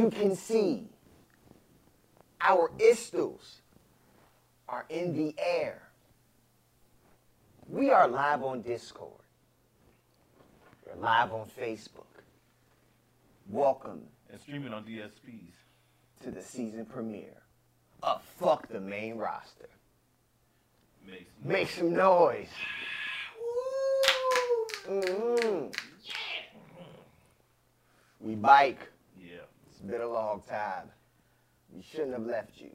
[0.00, 0.88] you can see,
[2.40, 3.60] our istles
[4.66, 5.82] are in the air.
[7.68, 9.20] We are live on Discord.
[10.86, 12.06] We're live on Facebook.
[13.50, 14.00] Welcome
[14.30, 15.52] And streaming on DSPs.
[16.22, 17.36] to the season premiere
[18.02, 19.68] of Fuck the Main Roster.
[21.06, 22.48] Makes Make some noise.
[24.86, 25.74] Mhm.
[28.20, 28.88] We bike.
[29.80, 30.90] It's been a long time.
[31.74, 32.70] We shouldn't have left you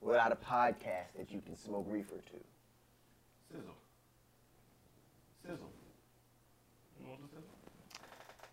[0.00, 3.52] without a podcast that you can smoke reefer to.
[3.52, 3.74] Sizzle.
[5.42, 5.70] Sizzle.
[6.98, 7.50] You want the sizzle?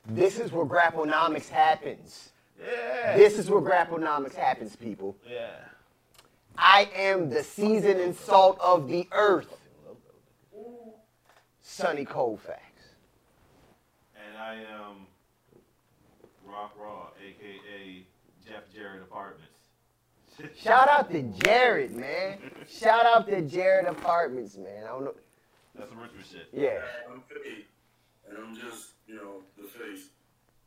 [0.07, 2.31] This is where Grapplenomics happens.
[2.59, 3.15] Yeah.
[3.15, 5.15] This is where Grapplenomics happens, people.
[5.29, 5.51] Yeah.
[6.57, 9.57] I am the seasoning salt of the earth,
[11.61, 12.61] Sonny Colfax.
[14.15, 15.07] And I am
[16.55, 18.03] Rock Raw, aka
[18.47, 19.51] Jeff Jarrett Apartments.
[20.61, 22.37] Shout out to Jared, man.
[22.69, 24.83] Shout out to Jared Apartments, man.
[24.85, 25.15] I don't know.
[25.77, 26.47] That's some Richmond shit.
[26.53, 26.79] Yeah.
[27.11, 27.65] I'm paid,
[28.29, 30.07] and I'm just, you know, the face.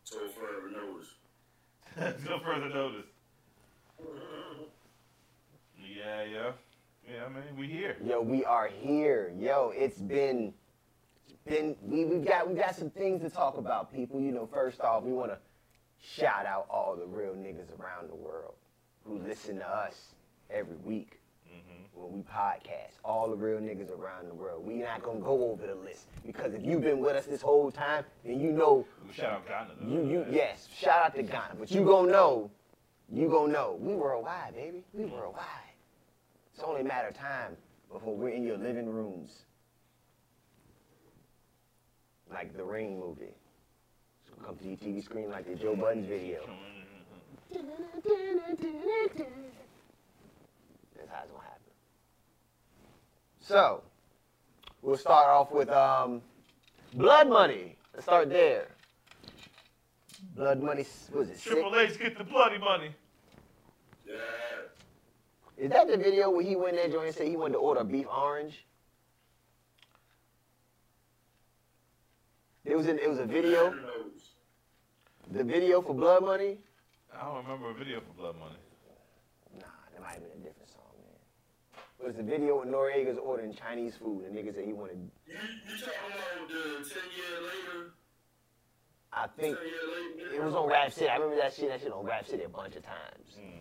[0.05, 2.25] So forever notice.
[2.27, 3.07] no further notice.
[5.79, 6.51] Yeah, yeah.
[7.11, 7.97] Yeah, I mean, we here.
[8.05, 9.33] Yo, we are here.
[9.39, 10.53] Yo, it's been
[11.47, 14.21] been we we got we got some things to talk about, people.
[14.21, 15.39] You know, first off, we want to
[16.01, 18.55] shout out all the real niggas around the world
[19.05, 20.15] who listen to us
[20.51, 21.15] every week
[21.51, 22.03] Mm-hmm.
[22.03, 22.99] when we podcast.
[23.07, 24.67] All the real niggas around the world.
[24.67, 27.71] We not gonna go over the list because if you've been with us this whole
[27.71, 29.89] time, then you know shout out Ghana, though.
[29.89, 32.51] You you yes, shout out to Ghana, but you gonna know,
[33.11, 35.47] you gonna know, we worldwide, baby, we worldwide.
[36.53, 37.57] It's only a matter of time
[37.91, 39.31] before we're in your living rooms,
[42.31, 43.35] like the Ring movie.
[44.39, 46.41] It's gonna come to your TV screen like the Joe Budden's video.
[47.51, 47.65] That's
[51.11, 51.73] how it's gonna happen.
[53.41, 53.83] So,
[54.83, 56.23] we'll start off with um,
[56.95, 57.77] Blood Money.
[57.95, 58.69] Let's start there.
[60.37, 61.55] Blood Money, was it six?
[61.55, 62.91] Triple H get the bloody money.
[64.07, 64.15] Yeah.
[65.57, 67.83] Is that the video where he went there, joint and said he wanted to order
[67.83, 68.65] beef orange?
[72.65, 74.28] It was in, it was a video, Who knows?
[75.31, 76.59] The video for Blood Money.
[77.15, 78.57] I don't remember a video for Blood Money.
[79.61, 81.83] Nah, that might have been a different song, man.
[82.01, 84.99] It was the video with Noriega's ordering Chinese food, and nigga said he wanted.
[85.27, 87.91] You, you talking about the 10 year later?
[89.13, 90.35] I think later?
[90.37, 91.09] it was on Rap City.
[91.09, 91.69] I remember that shit.
[91.69, 93.35] That shit on Rap City a bunch of times.
[93.35, 93.59] Hmm.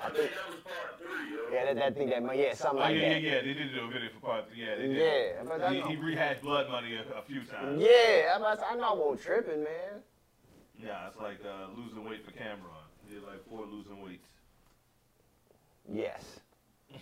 [0.00, 1.52] I think that was part three, yo.
[1.52, 3.22] Yeah, that, that thing that yeah, something Oh, like yeah, that.
[3.22, 3.40] yeah, yeah.
[3.42, 4.64] They did do a video for part three.
[4.64, 4.96] Yeah, they did.
[4.98, 7.80] Yeah, He, he rehashed Blood Money a, a few times.
[7.80, 10.02] Yeah, I'm about to say, I know I won't tripping, man.
[10.82, 12.86] Yeah, it's like uh, losing weight for Cam'ron.
[13.06, 14.26] He did like four losing weights.
[15.92, 16.22] Yes.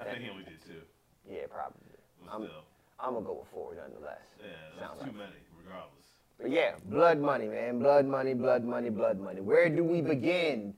[0.00, 0.82] I think he only did two.
[1.30, 1.80] Yeah, probably.
[2.24, 2.64] But I'm- still,
[3.00, 4.18] I'm gonna go with four nonetheless.
[4.40, 5.28] yeah, Sounds that's too like.
[5.28, 6.06] many, regardless.
[6.40, 7.78] But yeah, blood money, man.
[7.78, 9.40] Blood money, blood money, blood money.
[9.40, 10.74] Where do we begin?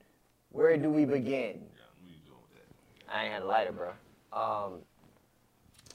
[0.51, 1.61] Where do we begin?
[1.73, 3.15] Yeah, what are you doing with that?
[3.15, 3.89] I ain't had a lighter, bro.
[4.33, 4.81] Um.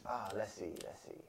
[0.09, 1.21] Ah, let's see, let's see.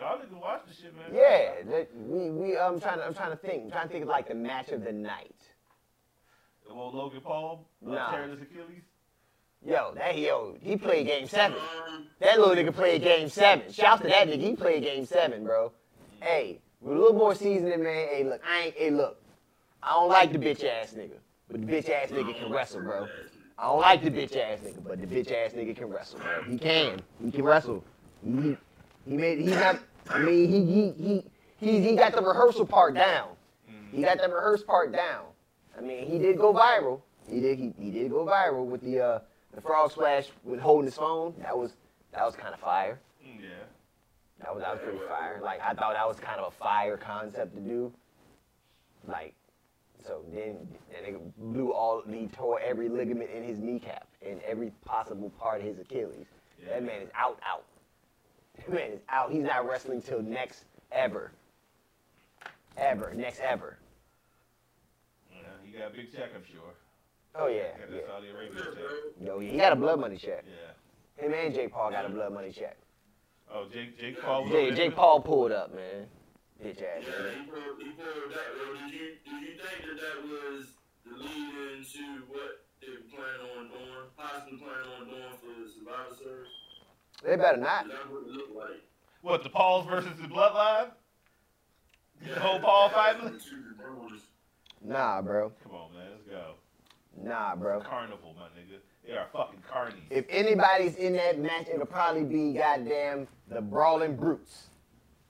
[0.00, 1.04] Y'all to watch the shit, man.
[1.12, 3.64] Yeah, that, we we I'm trying to I'm trying to think.
[3.64, 5.36] I'm trying to think of like the match of the night.
[6.66, 8.10] The Well, Logan Paul, uh, Nah.
[8.10, 8.82] tearing his Achilles.
[9.66, 11.58] Yo, that yo, he played game seven.
[12.20, 13.70] That little nigga played game seven.
[13.70, 14.40] Shout out to that nigga.
[14.40, 15.70] He played game seven, bro.
[16.22, 18.08] Hey, with a little more seasoning, man.
[18.08, 18.74] Hey, look, I ain't.
[18.76, 19.20] Hey, look,
[19.82, 21.18] I don't like the bitch ass nigga,
[21.50, 23.06] but the bitch ass nigga can wrestle, bro.
[23.58, 26.42] I don't like the bitch ass nigga, but the bitch ass nigga can wrestle, bro.
[26.44, 27.02] He can.
[27.22, 27.84] He can wrestle.
[28.24, 28.56] He
[29.06, 29.40] he made.
[29.40, 29.78] He's not.
[30.10, 31.24] I mean, he he he
[31.58, 33.28] he he got the rehearsal part down.
[33.92, 35.24] He got the rehearsal part down.
[35.76, 37.00] I mean, he did go viral.
[37.28, 37.58] He did.
[37.58, 39.18] He, he did go viral with the uh
[39.54, 41.34] the frog splash with holding his phone.
[41.42, 41.72] That was
[42.12, 42.98] that was kind of fire.
[43.24, 43.48] Mm, Yeah.
[44.38, 45.40] That That was that was pretty fire.
[45.42, 47.92] Like I thought that was kind of a fire concept to do.
[49.08, 49.34] Like,
[50.06, 50.56] so then
[50.96, 55.60] and they blew all he tore every ligament in his kneecap and every possible part
[55.60, 56.26] of his Achilles.
[56.62, 56.74] Yeah.
[56.74, 57.64] That man is out, out.
[58.70, 59.32] That man is out.
[59.32, 61.32] He's not wrestling till next ever.
[62.76, 63.12] Ever.
[63.14, 63.78] Next ever.
[65.32, 66.74] Yeah, he got a big check, I'm sure.
[67.34, 67.76] Oh yeah.
[67.78, 68.00] Got yeah.
[68.06, 69.26] Saudi Arabia check.
[69.26, 70.44] Yo, he got a blood money check.
[70.46, 71.24] Yeah.
[71.24, 72.76] Him and Jake Paul got a blood money check.
[73.52, 74.94] Oh, Jake Jake Paul was Jake, Jake?
[74.94, 76.06] Paul pulled up, man.
[76.62, 78.48] Bitch ass Yeah, he pulled, he pulled that.
[78.54, 80.66] Well, did you did you think that that was
[81.04, 85.66] the lead into what they were planning on doing, possibly planning on doing for the
[85.66, 86.69] Survivor Series?
[87.24, 87.86] They better not.
[87.86, 88.82] What it looked like?
[89.22, 90.90] What, the Pauls versus the Bloodline?
[92.26, 93.24] The whole Paul fighting?
[93.24, 94.20] The two bros.
[94.82, 95.52] Nah, bro.
[95.62, 96.54] Come on, man, let's go.
[97.22, 97.80] Nah, bro.
[97.80, 98.78] Carnival, my nigga.
[99.06, 100.02] They are fucking carnies.
[100.10, 104.68] If anybody's in that match, it'll probably be goddamn the Brawling Brutes.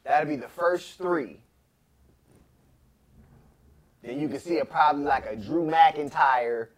[0.04, 1.40] That'll be the first three.
[4.02, 6.68] Then you can see it probably like a Drew McIntyre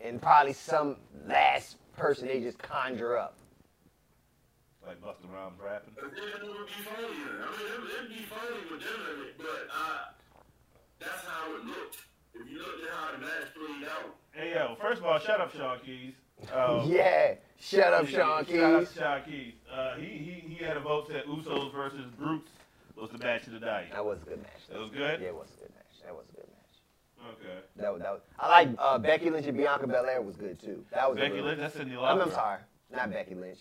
[0.00, 3.34] and probably some last person they just conjure up.
[4.90, 5.94] Like Busta Rhymes rapping.
[5.94, 7.14] But then it would be phony.
[7.14, 7.38] then.
[7.38, 10.10] I mean, it, it'd be phony with them in it, but uh,
[10.98, 11.98] that's how it looked.
[12.34, 15.40] If you looked at how the match played out, Hey, yo, first of all, shut
[15.40, 16.14] up, Sean Keys.
[16.52, 18.88] Um, Yeah, shut up, Sean Shout out Keys.
[18.94, 19.54] to Sean Keys.
[19.72, 22.50] Uh, he, he, he had a vote that Usos versus Brutes
[22.96, 23.92] was the match of the night.
[23.92, 24.66] That was a good match.
[24.72, 25.20] That was good?
[25.20, 26.02] Yeah, it was a good match.
[26.04, 27.36] That was a good match.
[27.38, 27.58] Okay.
[27.76, 30.84] That was, that was, I like uh, Becky Lynch and Bianca Belair was good too.
[30.92, 32.20] That was a Becky real- Lynch, that's in the I'm.
[32.20, 32.58] I'm sorry,
[32.92, 33.58] not Becky Lynch.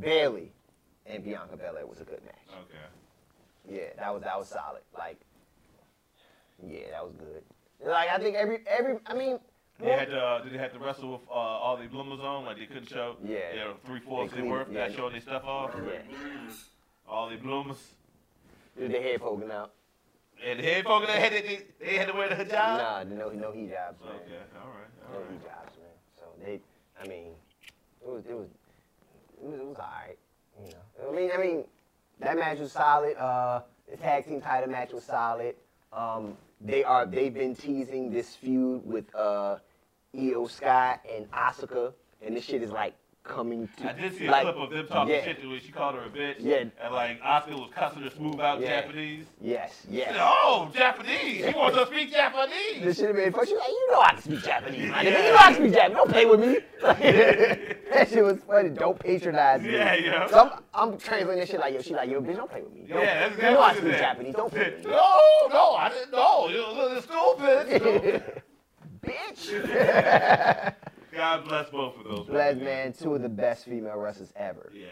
[0.00, 0.50] Bayley
[1.06, 2.48] and Bianca Belair was a good match.
[2.62, 3.76] Okay.
[3.76, 4.82] Yeah, that was that was solid.
[4.96, 5.18] Like,
[6.66, 7.42] yeah, that was good.
[7.86, 9.38] Like I think every every I mean,
[9.80, 12.44] They had to, uh, did they have to wrestle with uh, all the bloomers on?
[12.44, 13.38] Like they couldn't show Yeah.
[13.54, 14.86] their three fourths They they worth, yeah.
[14.88, 15.74] not showing their stuff off.
[15.76, 15.98] Yeah.
[17.08, 17.78] All the bloomers.
[18.78, 19.72] did the head poking out?
[20.44, 22.50] And the headphones they had to, they, they had to wear the hijab?
[22.52, 24.14] Nah, no no hijabs, man.
[24.24, 25.42] Okay, all right, No all he right.
[25.44, 25.96] jobs, man.
[26.18, 26.60] So they,
[27.02, 27.30] I mean,
[28.02, 28.48] it was it was
[29.40, 29.74] it was, it was.
[29.74, 29.74] You know,
[31.08, 31.64] I mean I mean
[32.20, 33.16] that match was solid.
[33.16, 33.60] Uh,
[33.90, 35.54] the tag team title match was solid.
[35.92, 39.58] Um, they are they've been teasing this feud with uh,
[40.16, 41.92] Io Sky and Asuka,
[42.22, 44.86] and this shit is like coming to I did see a like, clip of them
[44.86, 45.58] talking yeah, shit to her.
[45.58, 46.36] She called her a bitch.
[46.38, 46.64] Yeah.
[46.82, 48.82] And like Asuka was cussing her smooth out Yeah.
[48.82, 49.24] Japanese.
[49.40, 50.16] Yes, She said, yes.
[50.20, 51.46] oh, Japanese.
[51.46, 52.82] She wants to speak Japanese.
[52.84, 53.46] This should have been funny.
[53.46, 55.24] She was like, you know I can speak Japanese, my nigga.
[55.24, 55.96] You know I can speak Japanese.
[55.96, 56.58] Don't play with me.
[56.82, 58.68] that shit was funny.
[58.68, 59.72] Don't patronize me.
[59.72, 60.26] Yeah, yeah.
[60.28, 60.50] So I'm,
[60.92, 62.84] I'm translating this shit like, yo, she like, yo, bitch, don't play with me.
[62.86, 64.34] Don't, Yeah, that's you know I exactly speak Japanese.
[64.34, 64.90] Don't play with me.
[64.90, 66.48] No, no, I didn't know.
[66.48, 68.42] You're a little stupid.
[69.04, 70.74] bitch.
[71.14, 72.26] God bless both of those.
[72.26, 74.72] Bled, man, two of the best female wrestlers ever.
[74.74, 74.86] Yeah.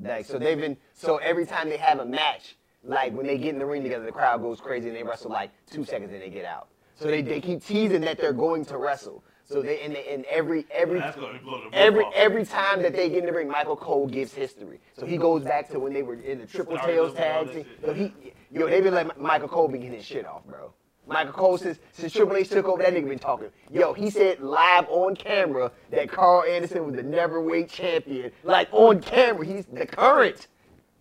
[0.00, 3.54] Like, so they've been, so every time they have a match, like when they get
[3.54, 6.22] in the ring together, the crowd goes crazy and they wrestle like two seconds and
[6.22, 6.68] they get out.
[6.94, 9.24] So they, they keep teasing that they're going to wrestle.
[9.44, 12.12] So they, and, they, and every, every, That's going to blow the roof Every off.
[12.16, 14.80] every time that they get in the ring, Michael Cole gives history.
[14.98, 17.64] So he goes back to when they were in the Triple Tails tag team.
[17.84, 18.12] So he,
[18.50, 20.72] yo, they've been letting Michael Cole been getting his shit off, bro.
[21.06, 23.48] Michael Cole since since Triple H took over, that nigga been talking.
[23.70, 28.32] Yo, he said live on camera that Karl Anderson was the neverweight champion.
[28.42, 30.48] Like on camera, he's the current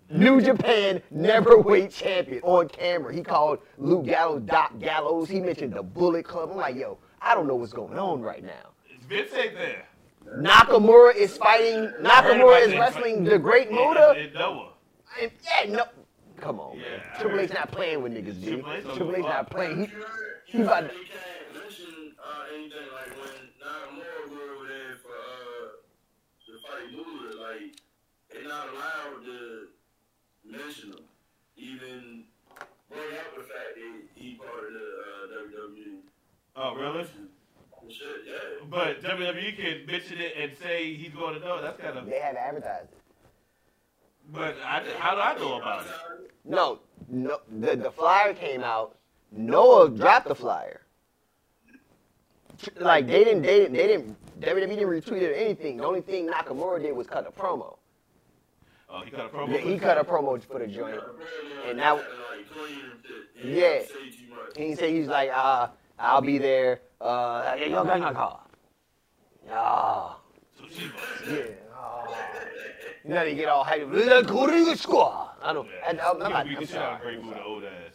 [0.10, 3.14] New Japan neverweight champion on camera.
[3.14, 5.28] He called Luke Gallows Doc Gallows.
[5.30, 6.52] He mentioned the Bullet Club.
[6.52, 8.72] I'm like, yo, I don't know what's going on right now.
[9.10, 9.88] Vince ain't there.
[10.38, 11.92] Nakamura is fighting.
[12.02, 14.16] Nakamura is wrestling the Great In- Muta.
[14.18, 14.74] in Noah.
[15.22, 15.84] And, yeah, no.
[16.38, 16.86] Come on, man.
[16.86, 18.48] Yeah, I Triple H not playing with niggas, G.
[18.52, 19.50] Triple H don't Triple give H a not fuck.
[19.52, 19.80] playing.
[19.80, 19.86] you
[20.46, 24.96] He, he about to- they can't mention uh, anything like when Nakamura go over there
[25.02, 27.82] for uh, to fight Muta, like
[28.32, 29.68] they're not allowed to
[30.46, 31.04] mention him,
[31.58, 32.24] even
[32.90, 36.00] bring up the fact that he part of the uh, WWE.
[36.58, 37.06] Oh, really?
[37.90, 38.66] Shit, yeah.
[38.70, 41.62] But WWE can mention it and say he's going to know.
[41.62, 42.06] That's kind of.
[42.08, 42.98] they have advertised it.
[44.32, 46.32] But I, how do I know about it?
[46.44, 46.80] No,
[47.10, 47.40] no.
[47.60, 48.98] The, the flyer came out.
[49.32, 50.82] Noah dropped the flyer.
[52.80, 54.18] Like they didn't, they didn't, they didn't.
[54.40, 55.78] WWE didn't retweet it or anything.
[55.78, 57.78] The only thing Nakamura did was cut a promo.
[58.90, 59.52] Oh, he got a promo.
[59.52, 61.00] Yeah, he cut a promo for the joint.
[61.68, 61.98] And now-
[63.42, 63.80] and Yeah.
[63.82, 64.58] Say too much.
[64.58, 65.68] He said he's like, uh,
[66.00, 66.82] I'll be there.
[67.02, 68.40] Uh, yo, gang a car.
[69.46, 70.14] Yeah.
[70.58, 70.92] So she.
[71.30, 71.44] Yeah.
[73.18, 73.24] Oh.
[73.24, 73.92] You get all hyped.
[73.92, 75.32] Let's go to the squad.
[75.42, 75.68] I don't.
[75.86, 77.16] I, I'm, I'm, not, I'm can shit out sorry.
[77.16, 77.94] Great Muta old ass.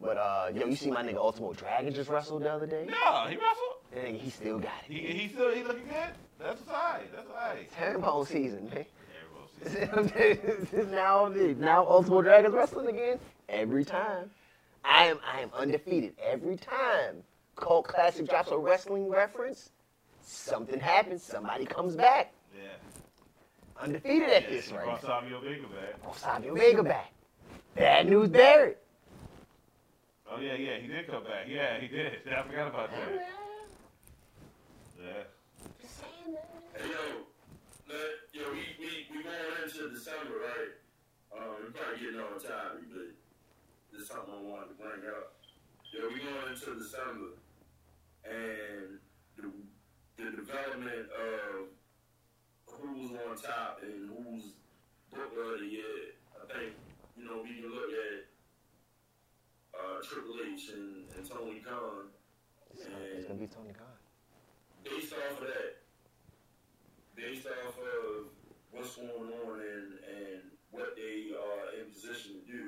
[0.00, 2.86] But uh, yo, you see my nigga Ultimo Dragon just wrestled the other day?
[2.88, 3.76] No, he wrestled.
[3.94, 4.92] And he still got it.
[4.92, 6.14] he still he looking good.
[6.40, 7.14] That's alright.
[7.14, 7.70] That's alright.
[7.74, 8.84] Herringbone season, man.
[9.72, 14.28] Terrible now, now Ultimate Dragons wrestling again every time.
[14.84, 17.22] I am, I am undefeated every time.
[17.54, 19.70] Cult Classic drops a wrestling reference.
[20.24, 21.22] Something happens.
[21.22, 22.32] Somebody comes back.
[22.56, 22.70] Yeah.
[23.82, 25.08] Undefeated at Yeah, this she right brought now.
[25.08, 25.94] Savio Vega back.
[26.06, 27.12] Oh, Savio Vega back.
[27.74, 28.78] Bad news, Barrett.
[30.30, 31.46] Oh yeah, yeah, he did come back.
[31.48, 32.12] Yeah, he did.
[32.30, 33.10] I forgot about that.
[35.02, 35.24] Yeah.
[35.82, 36.48] Just saying that.
[36.78, 37.26] Hey, yo,
[37.88, 37.98] let,
[38.32, 40.72] yo, we, we, we going into December, right?
[41.36, 43.10] Um, we probably getting on time, but
[43.92, 45.34] this is something I wanted to bring up.
[45.92, 47.34] Yo, we going into December,
[48.24, 49.02] and
[49.36, 49.50] the,
[50.22, 51.66] the development of
[52.80, 54.52] who's on top and who's
[55.10, 56.16] book of the year.
[56.36, 56.72] I think,
[57.16, 58.24] you know, we can look at
[59.78, 62.08] uh, Triple H and, and Tony Khan,
[62.72, 63.96] It's it's gonna be Tony Khan.
[64.84, 65.80] based off of that,
[67.16, 68.26] based off of
[68.72, 72.62] what's going on and, and what they are in position to do,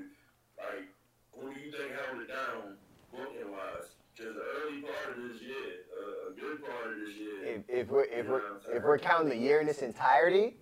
[0.59, 0.89] like,
[1.33, 2.77] who do you think held it down
[3.11, 3.97] booking wise?
[4.17, 5.57] Because the early part of this year,
[5.99, 8.43] uh, a good part of this year, If, if we're if we're
[8.73, 10.55] if we're counting the year in its entirety,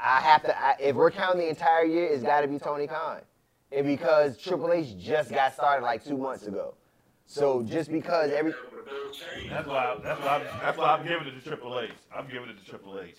[0.00, 0.58] I have to.
[0.58, 3.20] I, if we're counting the entire year, it's got to be Tony Khan,
[3.70, 6.74] and because Triple H just got started like two months ago,
[7.26, 9.52] so just because every the bill changed.
[9.52, 9.96] That's why.
[10.02, 10.36] That's why.
[10.36, 11.90] I'm, that's why I'm giving it to Triple H.
[12.14, 13.16] I'm giving it to Triple H.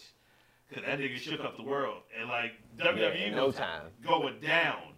[0.74, 4.40] Cause that nigga shook up the world, and like WWE in no was time, going
[4.40, 4.93] down,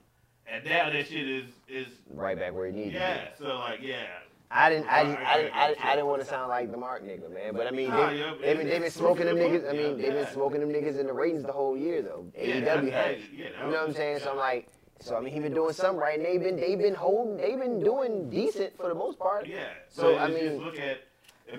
[0.52, 3.14] and now that shit is is right back where he needed yeah.
[3.14, 3.48] to be.
[3.48, 4.06] So like yeah.
[4.52, 6.78] I didn't, I didn't, I didn't, I didn't, I didn't want to sound like the
[6.78, 7.54] Mark nigga, man.
[7.54, 9.68] But I mean, they, yeah, they've been, they've been smoking them niggas.
[9.68, 12.28] I mean, they've been smoking them niggas in the ratings the whole year though.
[12.38, 13.18] Yeah, AEW that- has.
[13.36, 14.20] You know what I'm saying?
[14.20, 14.70] So I'm like,
[15.02, 17.60] so I mean, he been doing something right, and they've been, they've been holding, they've
[17.60, 19.48] been doing decent for the most part.
[19.48, 19.66] Yeah.
[19.90, 21.00] So, So, I I mean, mean- look at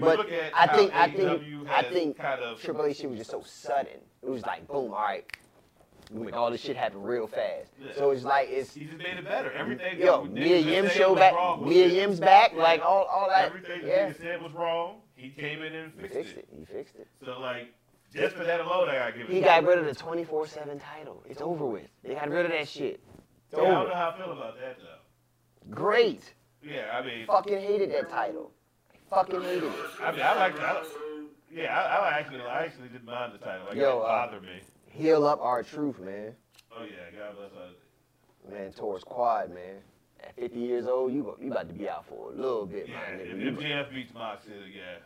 [0.01, 3.11] But you look at I think, I think, I think kind of Triple H shit
[3.11, 3.99] was just so sudden.
[4.23, 5.25] It was like, boom, all right,
[6.33, 7.71] all this shit happen real fast.
[7.81, 7.93] Yeah.
[7.97, 8.75] So it's like it's.
[8.75, 9.53] he just made it better.
[9.53, 11.35] Everything Yo, that Mia Yim show back.
[11.61, 11.89] Mia.
[11.89, 12.53] Yim's back.
[12.55, 12.63] Yeah.
[12.63, 13.47] Like all, all that.
[13.47, 14.09] Everything that yeah.
[14.11, 15.01] niggas said was wrong.
[15.15, 16.49] He came in and He fixed, fixed it.
[16.53, 16.59] it.
[16.59, 17.09] He fixed it.
[17.25, 17.73] So like,
[18.15, 19.33] just for that alone, I gotta give it.
[19.33, 21.23] He got rid of the 24/7 title.
[21.29, 21.89] It's over with.
[22.05, 23.01] They got rid of that shit.
[23.51, 25.75] It's Yeah, I don't know how I feel about that though.
[25.75, 26.35] Great.
[26.63, 28.53] Yeah, I mean, Fucking hated that title.
[29.11, 29.73] Fucking hated it.
[30.03, 30.83] I mean, I like I,
[31.53, 33.67] yeah, I, I actually, I actually didn't mind the title.
[33.69, 34.61] Like, Yo, it didn't uh, bother me.
[34.97, 36.35] Heal up R-Truth, man.
[36.77, 38.55] Oh yeah, God bless her.
[38.57, 39.77] Man, towards quad, man.
[40.23, 42.95] At 50 years old, you you about to be out for a little bit, Yeah,
[42.95, 43.21] man.
[43.21, 43.41] if, Nigga.
[43.43, 44.99] You- if GF beats Moxley, yeah.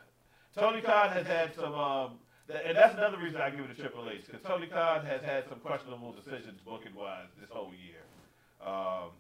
[0.55, 2.19] Tony Khan has had some, um,
[2.49, 5.23] th- and that's another reason I give it to Triple H because Tony Khan has
[5.23, 8.03] had some questionable decisions booking wise this whole year,
[8.67, 9.11] um,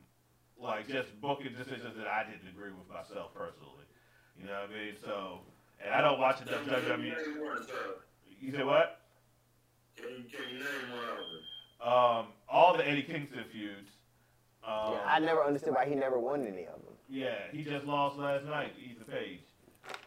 [0.58, 3.86] like just booking decisions that I didn't agree with myself personally.
[4.38, 4.94] You know what I mean?
[5.04, 5.40] So,
[5.84, 7.14] and I don't watch enough WWE.
[8.40, 8.99] You said what?
[10.00, 12.26] Can you, can you name one of them?
[12.26, 13.90] Um, all the Eddie Kingston feuds.
[14.64, 16.94] Um, Yeah, I never understood why he never won any of them.
[17.08, 19.40] yeah, he just lost last night to Ethan Page.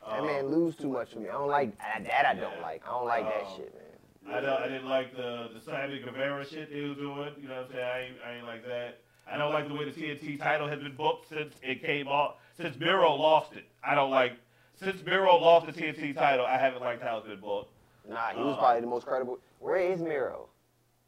[0.07, 1.29] That Um, man lose too much for me.
[1.29, 2.25] I don't like that.
[2.25, 2.61] I don't Yeah.
[2.61, 2.83] like.
[2.87, 4.35] I don't like that Um, shit, man.
[4.35, 7.33] I don't, I didn't like the the Sammy Guevara shit they was doing.
[7.41, 7.83] You know what I'm saying?
[7.85, 8.99] I ain't, I ain't like that.
[9.29, 12.35] I don't like the way the TNT title has been booked since it came off.
[12.55, 14.33] Since Miro lost it, I don't like.
[14.75, 17.71] Since Miro lost the TNT title, I haven't liked how it's been booked.
[18.07, 19.39] Nah, he was uh, probably the most credible.
[19.63, 20.49] Where is Miro?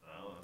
[0.07, 0.37] I don't, know.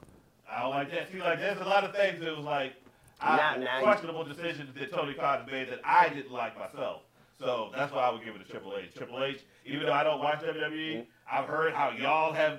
[0.52, 1.12] I don't like that.
[1.14, 2.74] See, like there's a lot of things that was like
[3.22, 7.04] I, now you- questionable decisions that Tony Khan made that I didn't like myself.
[7.40, 8.94] So that's why I would give it to Triple H.
[8.94, 11.02] Triple H, even though I don't watch WWE, Mm-hmm.
[11.34, 12.58] I've heard how y'all have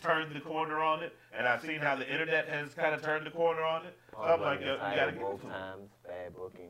[0.00, 3.26] turned the corner on it, and I've seen how the internet has kind of turned
[3.26, 3.98] the corner on it.
[4.12, 5.90] So I'm like, Punk won yo, the you gotta give it both times.
[6.06, 6.68] Bad booking.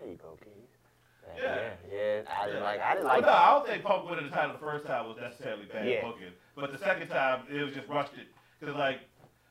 [0.00, 0.54] There you go, Keith.
[1.26, 1.54] Bad- Yeah.
[1.92, 2.22] yeah, yeah.
[2.40, 2.64] I didn't Yeah.
[2.64, 2.80] like.
[2.80, 3.26] I didn't Well, like.
[3.26, 6.00] no, I don't think Punk winning the title the first time was necessarily bad Yeah.
[6.02, 8.26] booking, but the second time it was just rushed it
[8.58, 8.98] because like,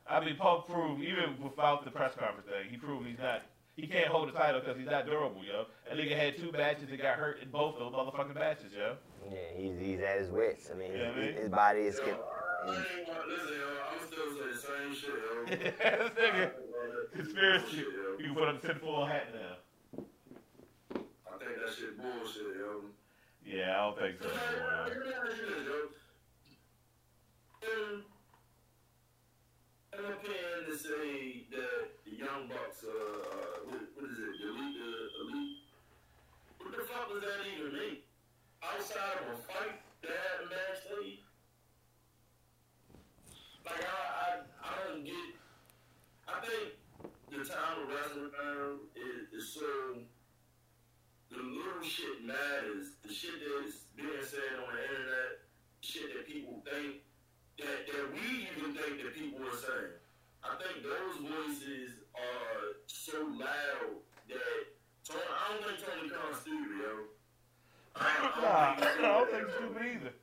[0.09, 3.43] I mean, Punk proved even without the press conference thing, he proved he's not.
[3.75, 5.65] He can't hold the title because he's not durable, yo.
[5.87, 8.95] That nigga had two matches and got hurt in both of those motherfucking matches, yo.
[9.29, 10.69] Yeah, he's he's at his wits.
[10.73, 11.43] I mean, Yeah, his, man.
[11.43, 11.95] his body is.
[11.97, 12.25] Yo, Skip.
[12.25, 15.99] I ain't want, listen, yo, I'm still saying the same shit, yo.
[16.07, 16.51] this nigga
[17.15, 17.77] conspiracy.
[17.77, 18.17] yo.
[18.17, 20.03] You can put on the tinfoil hat now.
[20.97, 22.81] I think that shit bullshit, yo.
[23.45, 24.29] Yeah, I don't think so.
[27.61, 28.01] Yo.
[29.93, 34.33] In an opinion to say that the Young Bucks, uh, uh what, what is it,
[34.37, 35.57] the elite, uh, elite?
[36.61, 37.97] What the fuck does that even mean?
[38.61, 41.25] Outside of a fight that happened backstage?
[43.65, 44.29] Like, I, I,
[44.61, 45.27] I don't get,
[46.29, 46.77] I think
[47.33, 49.97] the time of wrestling now is, is so
[51.31, 53.01] the little shit matters.
[53.01, 55.41] The shit that is being said on the internet,
[55.81, 57.01] shit that people think,
[57.59, 59.97] that, that we even think that people are saying.
[60.43, 63.97] I think those voices are so loud
[64.29, 64.63] that
[65.03, 66.93] Tony, I don't think Tony Khan's stupid, yo.
[67.95, 70.13] I don't, think he's stupid either.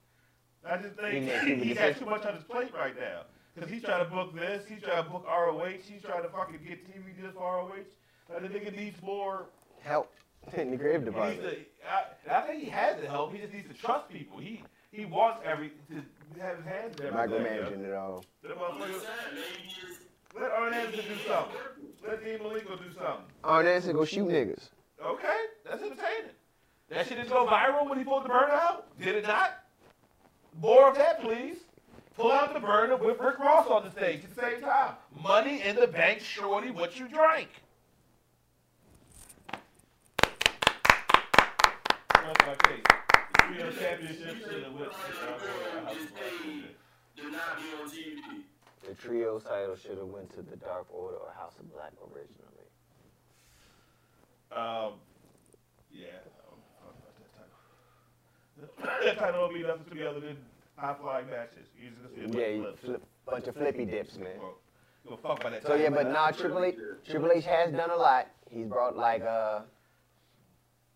[0.66, 3.22] I just think he, he has too much on his plate right now.
[3.54, 6.58] Because he's trying to book this, he's trying to book ROH, he's trying to fucking
[6.66, 7.72] get TV deals for ROH.
[8.32, 9.46] Like, the nigga needs more
[9.82, 10.12] help
[10.54, 11.40] in the grave department.
[11.40, 11.58] He needs
[12.26, 13.32] to, I, I think he has the help.
[13.32, 14.38] He just needs to trust people.
[14.38, 14.62] He
[14.94, 16.02] he wants every to
[16.40, 17.12] have in everything.
[17.12, 18.24] Micromanaging it all.
[18.42, 19.98] That motherfucker- just saying, maybe it's
[20.40, 21.56] Let Arn Anderson do something.
[22.06, 23.24] Let Dean Malenko do something.
[23.44, 24.70] Arn Anderson go shoot niggas.
[25.04, 26.30] Okay, that's entertaining.
[26.88, 28.86] That shit didn't go viral when he pulled the burner out?
[28.98, 29.64] Did it not?
[30.60, 31.58] More of that, please.
[32.16, 34.94] Pull out the burner with Rick Ross on the stage at the same time.
[35.20, 37.48] Money in the bank, shorty, what you drank.
[42.12, 42.84] That's my case.
[43.38, 45.63] Trio championship went the to
[47.34, 48.42] not be on TV.
[48.88, 52.68] The trio title should have went to the Dark Order or House of Black originally.
[54.52, 54.94] Um,
[55.90, 56.20] yeah.
[56.20, 59.04] I don't fuck about that title.
[59.04, 60.36] That title don't mean nothing to me other than
[60.76, 61.66] high flying matches.
[61.80, 62.84] You just gonna see a Yeah, bunch you of flips.
[62.84, 64.38] flip, bunch of flippy dips, man.
[64.38, 64.58] Well,
[65.10, 65.82] You fuck about that So title.
[65.82, 66.76] yeah, but nah, Triple H,
[67.08, 68.28] Triple H has done a lot.
[68.50, 69.60] He's brought like uh,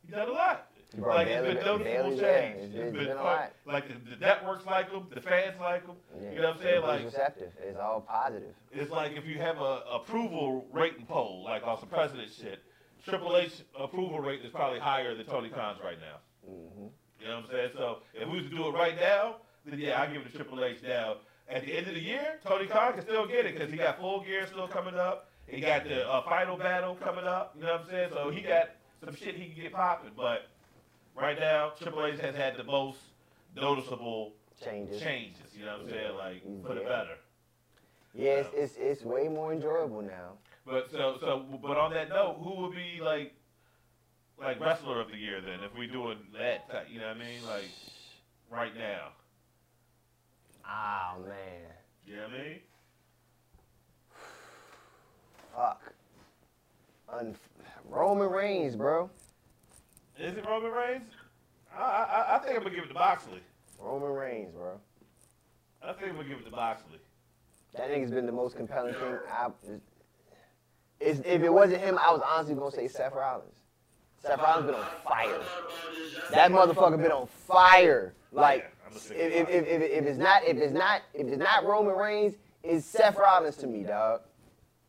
[0.07, 0.68] He done a lot.
[0.97, 3.53] Like Bayley, it's been Bayley, yeah, It's it's been been a lot.
[3.67, 5.97] Like the, the networks like him, the fans like him.
[6.21, 6.31] Yeah.
[6.33, 6.75] You know what I'm saying?
[6.77, 7.53] He's Like receptive.
[7.63, 8.55] It's all positive.
[8.73, 12.61] it's like if you have a approval rating poll, like on some president shit.
[13.05, 16.51] Triple H approval rate is probably higher than Tony Khan's right now.
[16.51, 16.87] hmm
[17.21, 17.71] You know what I'm saying?
[17.75, 20.37] So if we was to do it right now, then yeah, I give it to
[20.37, 21.17] Triple H now.
[21.49, 23.99] At the end of the year, Tony Khan can still get it because he got
[24.01, 25.31] full gear still coming up.
[25.47, 27.55] He got the uh, final battle coming up.
[27.57, 28.11] You know what I'm saying?
[28.13, 28.71] So he got
[29.05, 30.11] some shit he can get popping.
[30.17, 30.49] But
[31.21, 32.99] right now, Triple H has had the most
[33.57, 34.33] noticeable
[34.63, 35.01] Changes.
[35.01, 35.55] changes.
[35.57, 36.17] You know what I'm saying?
[36.17, 37.17] Like for the better.
[38.15, 40.33] Yeah, it's, it's it's way more enjoyable now.
[40.67, 43.35] But so so but on that note, who would be like
[44.41, 46.69] like wrestler of the year then if we doing that?
[46.71, 47.45] type, You know what I mean?
[47.47, 47.71] Like
[48.51, 49.09] right now.
[50.67, 51.71] Oh man,
[52.07, 52.59] You know what I mean?
[55.55, 55.93] fuck.
[57.13, 57.37] Un-
[57.89, 59.09] Roman Reigns, bro.
[60.19, 61.11] Is it Roman Reigns?
[61.77, 63.41] I, I, I think I'm gonna give it to Moxley.
[63.81, 64.81] Roman Reigns, bro.
[65.83, 66.99] I think I'm gonna give it to Moxley.
[67.77, 69.19] That nigga's been the most compelling thing.
[69.31, 69.49] I,
[71.01, 73.61] if it wasn't him, I was honestly gonna say Seth Rollins.
[74.21, 75.41] Seth Rollins been on fire.
[76.33, 78.15] That motherfucker been on fire.
[78.33, 81.29] Like Yeah, I'm a if, if, if, if, if it's not if it's not if
[81.29, 84.23] it's not Roman Reigns, it's Seth Rollins to me, dog.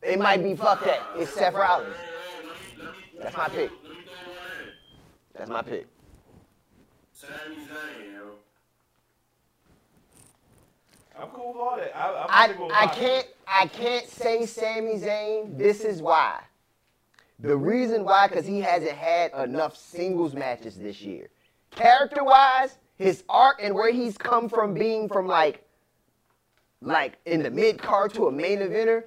[0.02, 1.00] It might be fuck that.
[1.16, 1.94] It's Seth Rollins.
[3.20, 3.70] That's my pick.
[3.70, 4.70] Let me throw one in.
[5.40, 5.86] That's my pick.
[7.14, 8.20] Sami Zayn.
[11.18, 11.96] I'm cool with all that.
[11.96, 15.56] I, I'm I, gonna go with I can't I can't say Sami Zayn.
[15.56, 16.42] This is why.
[17.38, 21.30] The reason why, because he hasn't had enough singles matches this year.
[21.70, 25.64] Character wise, his arc and where he's come from being from like
[26.82, 29.04] like in the mid card to a main eventer,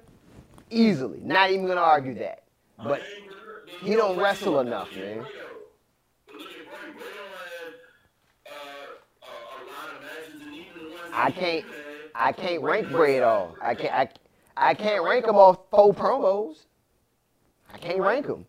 [0.68, 1.20] easily.
[1.22, 2.42] Not even gonna argue that.
[2.76, 3.02] But
[3.82, 5.24] he don't wrestle enough, man.
[6.38, 6.92] Look at Bray.
[6.92, 7.74] Bray don't have
[8.46, 8.56] uh,
[9.22, 11.64] a, a lot of matches, and even the ones I can't
[12.14, 13.56] I can't rank Bray at all.
[13.62, 14.08] I can't I,
[14.70, 16.64] I can't rank him off four promos.
[17.72, 18.46] I can't rank him.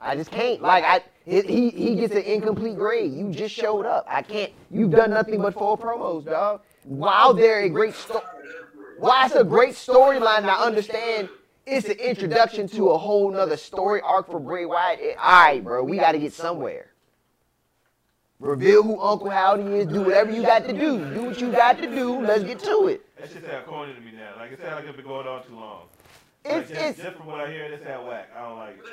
[0.00, 0.60] I just can't.
[0.60, 3.12] Like I, he he- gets an incomplete grade.
[3.12, 4.04] You just showed up.
[4.08, 4.52] I can't.
[4.70, 6.62] You've done nothing but four promos, dog.
[6.84, 8.22] While they're a great story,
[8.98, 11.28] why it's a great storyline, I understand
[11.66, 15.16] it's an introduction to a whole nother story arc for Bray Wyatt.
[15.18, 16.90] All right, bro, we got to get somewhere.
[18.38, 19.86] Reveal who Uncle Howdy is.
[19.86, 20.98] Do whatever you got to do.
[21.14, 22.20] Do what you got to do.
[22.20, 23.02] Let's get to it.
[23.18, 24.32] That shit sound corny to me now.
[24.36, 25.84] Like it sounds like it's been going on too long.
[26.44, 28.28] It's- like, it's- just from what I hear, it sound whack.
[28.36, 28.84] I don't like it.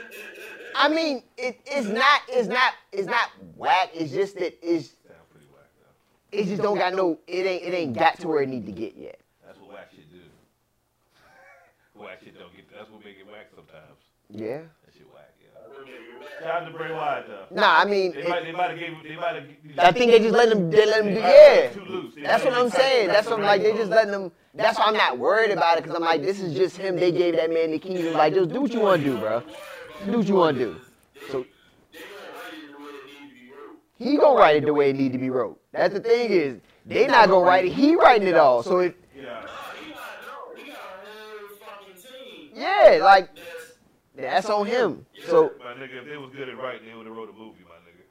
[0.76, 3.90] I mean, it, it's not, it's not, it's not whack.
[3.94, 6.38] It's just that it's, Sound pretty whack though.
[6.40, 8.72] it just don't got no, it ain't, it ain't got to where it need to
[8.72, 9.20] get yet.
[9.46, 10.18] That's what whack shit do.
[12.02, 12.66] whack shit don't get.
[12.74, 14.00] That's what make it whack sometimes.
[14.32, 14.62] Yeah.
[14.86, 15.30] That shit whack.
[15.38, 16.33] Yeah.
[16.44, 17.56] Shout out to Bray Wyatt though.
[17.56, 18.94] Nah, I mean, They might, they might have gave.
[19.04, 19.46] They might have.
[19.80, 21.70] I think they just let them, they let them do, They might have yeah.
[21.72, 22.14] too loose.
[22.22, 23.08] That's what I'm saying.
[23.08, 23.62] That's what I'm like.
[23.64, 24.32] They just letting them.
[24.54, 26.96] That's why I'm not worried about it because I'm like, this is just him.
[26.98, 28.06] They gave that man the keys.
[28.06, 29.42] and Like, just do what you want to do, bro.
[30.06, 30.82] Do what you want to do.
[31.32, 31.46] So
[31.94, 33.78] They gonna write it the way it need to be wrote.
[33.98, 35.60] he gonna write it the way it need to be wrote.
[35.72, 37.72] That's the thing is, they not gonna write it.
[37.74, 38.62] He writing it all.
[38.64, 39.24] So if Yeah.
[39.24, 39.30] Nah,
[39.80, 42.50] he not, no, he got a whole fucking team.
[42.54, 43.30] yeah, like
[44.15, 45.06] That's that's on him.
[45.26, 47.63] So My nigga, if they was good at writing, they would have wrote a movie,
[47.67, 48.04] my nigga.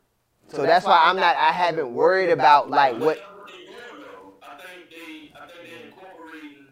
[0.54, 1.36] so that's why I'm not.
[1.36, 3.18] I haven't worried about like what.
[3.18, 4.34] That's what they doing though.
[4.42, 6.66] I think they, I think they incorporating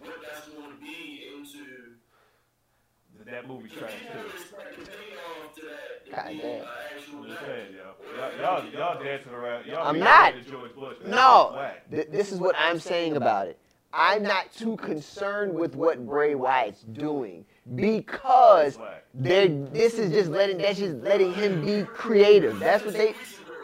[0.00, 4.28] what that's going to be into that movie trash People too.
[4.36, 6.64] expect the payoff to that to God damn.
[6.66, 7.46] I'm just match.
[7.46, 8.40] saying, yo.
[8.40, 9.66] Y'all, y'all, y'all dancing around.
[9.66, 10.32] Y'all I'm not.
[10.34, 10.96] dancing to George Bush.
[11.06, 13.58] No, th- this is what I'm saying about it.
[13.96, 18.78] I'm not too concerned with what Bray Wyatt's doing because
[19.14, 19.48] they're.
[19.48, 20.58] This is just letting.
[20.58, 22.58] That's just letting him be creative.
[22.58, 23.12] That's what they.
[23.12, 23.54] Two weeks ago,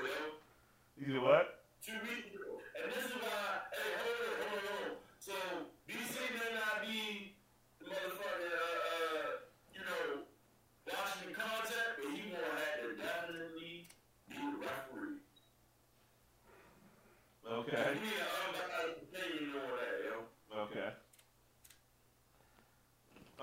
[0.99, 1.07] yo.
[1.07, 1.59] You know what?
[1.85, 1.93] Two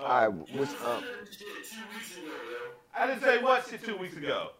[0.00, 1.02] All right, what's You up?
[1.02, 2.70] said shit two weeks ago, yo.
[3.02, 4.50] I didn't say what shit two weeks ago.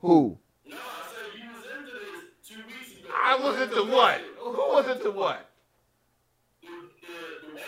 [0.00, 0.38] Who?
[0.66, 3.12] No, I said you was into this two weeks ago.
[3.14, 4.20] I was into what?
[4.38, 5.50] Who was into what?
[6.62, 7.64] The, the, the white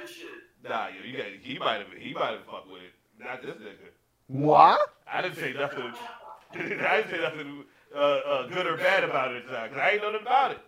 [0.00, 0.68] bag shit.
[0.68, 3.22] Nah, yo, you got he might have he might have fucked with it.
[3.22, 3.90] Not this nigga.
[4.26, 4.80] What?
[5.10, 5.92] I didn't say nothing.
[6.54, 10.10] I didn't say nothing uh, uh, good or bad about it because I ain't know
[10.10, 10.58] nothing about it.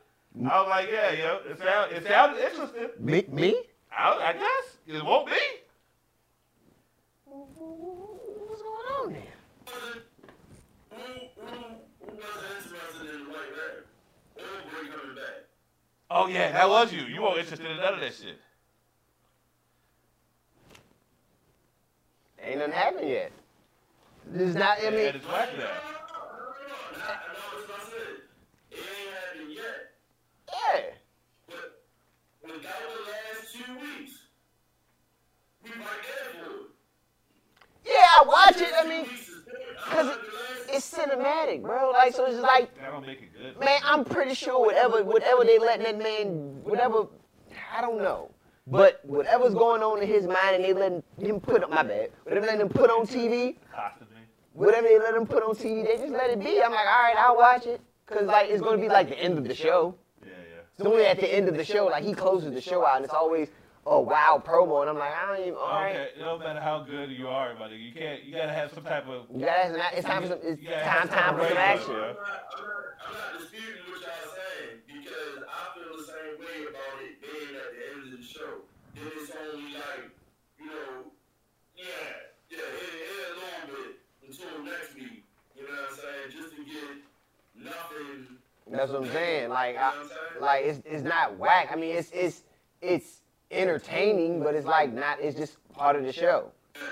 [0.49, 2.88] I was like, yeah, yo, it sound it sounded interesting.
[3.01, 3.25] Me?
[3.29, 3.57] Me?
[3.90, 5.33] I, I guess it won't be.
[7.28, 9.22] What's going on there?
[10.90, 11.02] Who, who,
[11.40, 13.84] who wasn't interested in white bag?
[14.38, 15.44] Or coming back?
[16.10, 17.02] Oh yeah, that was you.
[17.02, 18.38] You weren't interested in none of that shit.
[22.42, 23.32] Ain't nothing happened yet.
[24.32, 24.78] This is not.
[24.78, 25.70] I And mean, it's whack No, no, now.
[25.70, 28.16] no, no, no, not, no, that's what I said.
[28.70, 29.92] It ain't happened yet.
[30.52, 30.80] yeah.
[31.48, 31.82] But
[32.44, 34.12] without the last two weeks,
[35.64, 36.62] we right there for it.
[37.84, 38.72] Yeah, I watch it.
[38.76, 39.54] I mean, Two weeks is good.
[39.78, 41.90] I cause like the last- it's cinematic, bro.
[41.90, 43.59] Like, so it's just like, That don't make it good.
[43.61, 47.07] man, I'm pretty sure whatever, whatever they letting that man, whatever,
[47.77, 48.31] I don't know.
[48.69, 52.11] But whatever's going on in his mind and they letting him put on, my bad,
[52.25, 54.07] whatever they letting him put on TV, Costing
[54.55, 56.61] whatever they let him put on TV, they just let it be.
[56.62, 57.81] I'm like, all right, I'll watch it.
[58.07, 59.95] Cause like, it's gonna be like the end of the show.
[60.23, 60.61] Yeah, yeah.
[60.79, 63.05] It's only at the end of the show, like he closes the show out and
[63.05, 63.49] it's always
[63.88, 64.81] Oh, a wild promo.
[64.81, 65.94] And I'm like, I don't even, all right.
[65.94, 67.77] Okay, it don't matter how good you are, buddy.
[67.77, 68.25] You can't.
[68.25, 69.27] You gotta have some type of.
[69.33, 71.94] You gotta, it's time for some, it's gotta time, time for some action.
[71.94, 76.99] I'm not, I'm, not, disputing what y'all saying because I feel the same way about
[76.99, 78.66] it being at the end of the show.
[78.99, 80.11] Then it's only like,
[80.59, 81.07] you know,
[81.79, 81.87] yeah,
[82.51, 85.22] yeah, it, it a little bit until next week.
[85.55, 86.35] You know what I'm saying?
[86.35, 87.07] Just to get
[87.55, 88.35] nothing.
[88.66, 89.51] That's what I'm saying.
[89.51, 90.42] Like, I, I'm saying?
[90.42, 91.70] like it's it's not whack.
[91.70, 92.42] I mean, it's it's
[92.83, 95.20] it's entertaining, but it's like not.
[95.20, 96.50] It's just part of the show.
[96.74, 96.82] Yeah.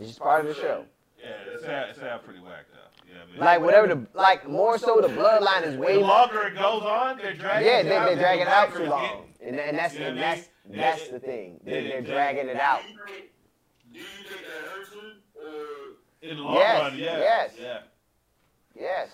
[0.00, 0.84] It's just part of the show.
[1.20, 2.78] Yeah, it sound, it sound pretty whack though.
[3.12, 3.40] Yeah, man.
[3.44, 7.18] Like whatever the like more so the bloodline is way the longer it goes on,
[7.18, 7.66] they're dragging.
[7.66, 9.94] yeah it they, out, they and drag the it out too long, and, and that's
[9.94, 10.78] You and that's mean?
[10.80, 11.60] that's Yeah, the thing.
[11.64, 12.12] yeah, They're, they're yeah.
[12.14, 12.80] dragging it out.
[13.92, 15.22] Do you think that hurts him?
[15.34, 17.18] Or uh, In the long Yes, run, yeah.
[17.18, 17.52] yes.
[17.60, 17.78] Yeah.
[18.78, 19.08] Yes,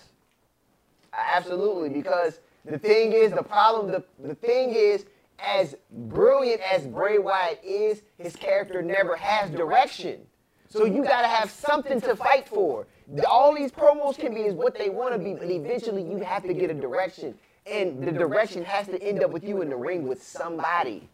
[1.13, 1.89] absolutely.
[1.89, 5.05] Because the thing is, the problem, the, the thing is,
[5.39, 10.21] as brilliant as Bray Wyatt is, his character never has direction.
[10.69, 12.87] So you gotta have something to fight for.
[13.29, 16.43] All these promos can be is what they want to be, but eventually you have
[16.43, 19.75] to get a direction, and the direction has to end up with you in the
[19.75, 21.07] ring with somebody.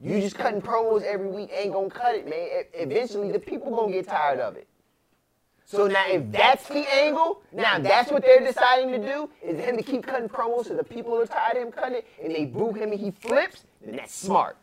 [0.00, 2.64] You just cutting promos every week ain't gonna cut it, man.
[2.72, 4.66] Eventually, the people gonna get tired of it.
[5.70, 9.76] So now, if that's the angle, now that's what they're deciding to do is him
[9.76, 12.44] to keep cutting promos so the people are tired of him cutting it and they
[12.44, 13.62] boo him and he flips.
[13.80, 14.56] Then that's smart.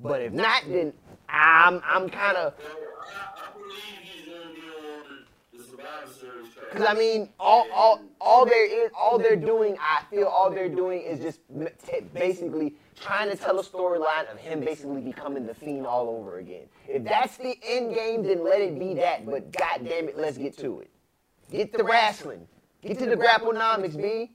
[0.00, 0.92] But if not, then
[1.30, 5.69] I'm I'm kind of Well, I, I believe he's going to be on the Survivor
[5.69, 5.69] Series track.
[6.70, 9.76] Because I mean all all all there is all they're doing.
[9.80, 11.40] I feel all they're doing is just
[11.86, 16.38] t- basically trying to tell a storyline of him basically becoming the fiend all over
[16.38, 16.66] again.
[16.86, 19.26] If that's the end game, then let it be that.
[19.26, 20.90] But god damn it, let's get to it.
[21.50, 22.46] Get the wrestling.
[22.82, 24.30] Get to the grapplenomics, B.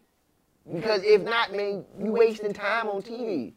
[0.72, 3.54] Because if not, man, you wasting time on TV.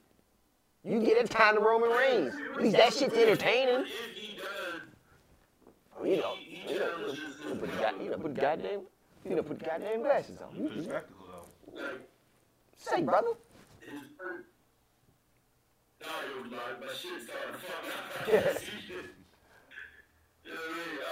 [0.85, 2.35] You get a time to Roman Reigns.
[2.55, 3.85] At least that shit's entertaining.
[3.85, 4.47] If he does,
[6.05, 6.35] you know,
[6.67, 7.71] you know, you know, put
[8.03, 8.81] you know, put goddamn,
[9.25, 10.55] you know, put goddamn glasses on.
[10.57, 10.93] You, you,
[12.77, 13.29] say, brother.
[13.29, 13.39] up.
[18.27, 18.41] you know
[20.55, 20.99] what I mean?
[21.03, 21.07] Uh,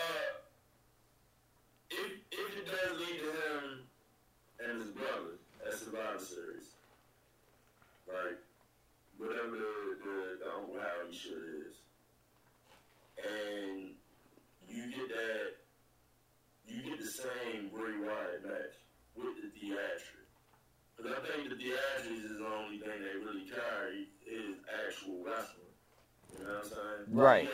[1.91, 3.87] if, if it does lead to him
[4.65, 5.37] and his brother
[6.19, 6.69] Series,
[8.09, 8.39] right?
[9.19, 11.77] Whatever the, the, the Uncle Howdy shit is,
[13.21, 13.91] and
[14.69, 15.57] you get that,
[16.67, 18.75] you get the same Bray Wyatt match
[19.17, 20.27] with the theatrics.
[20.97, 25.73] Because I think the theatrics is the only thing they really carry is actual wrestling.
[26.39, 27.17] You know what I'm saying?
[27.17, 27.49] Right.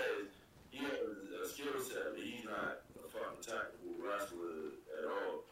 [0.71, 1.05] He has, he
[1.43, 5.45] has a skill set, but he's not a fucking tactical wrestler at all.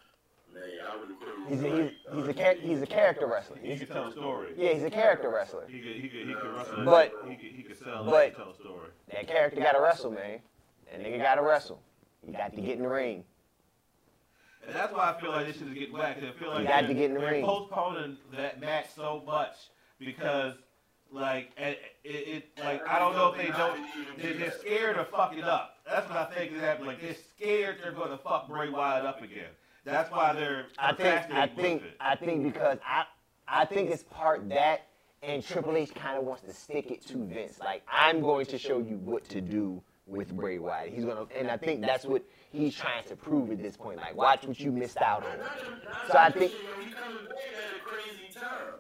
[0.53, 1.11] Man, I would
[1.49, 3.59] he's a, he's, he's, a uh, char- he's a character wrestler.
[3.63, 4.49] He can tell a story.
[4.57, 5.65] Yeah, he's a character wrestler.
[5.69, 6.85] He could, he could, he could wrestle.
[6.85, 8.89] But he could, he could sell but, and tell a story.
[9.13, 10.41] That character got to wrestle, man.
[10.91, 11.81] That nigga got to wrestle.
[12.27, 13.25] You got to get in the ring.
[14.67, 16.23] And that's why I feel like this shit is getting whacked.
[16.23, 17.45] I feel like You got to they're- get in the ring.
[17.45, 19.55] postponing that match so much
[19.99, 20.55] because,
[21.11, 23.81] like, it, it, it like I don't know if they don't.
[24.19, 25.77] They're, they're scared of fucking up.
[25.87, 26.89] That's what I think is happening.
[26.89, 29.49] Like they're scared they're going to fuck Bray Wyatt up again.
[29.85, 30.67] That's why they're.
[30.79, 31.83] I think I think.
[31.99, 33.05] I think because I
[33.49, 34.87] I think it's part that
[35.23, 37.59] and Triple H kind of wants to stick it to Vince.
[37.59, 40.93] Like I'm going to show you what to do with Bray Wyatt.
[40.93, 43.99] He's gonna and I think that's what he's trying to prove at this point.
[43.99, 45.39] Like watch what you missed out on.
[46.11, 48.75] So I think- You he coming back at a crazy time,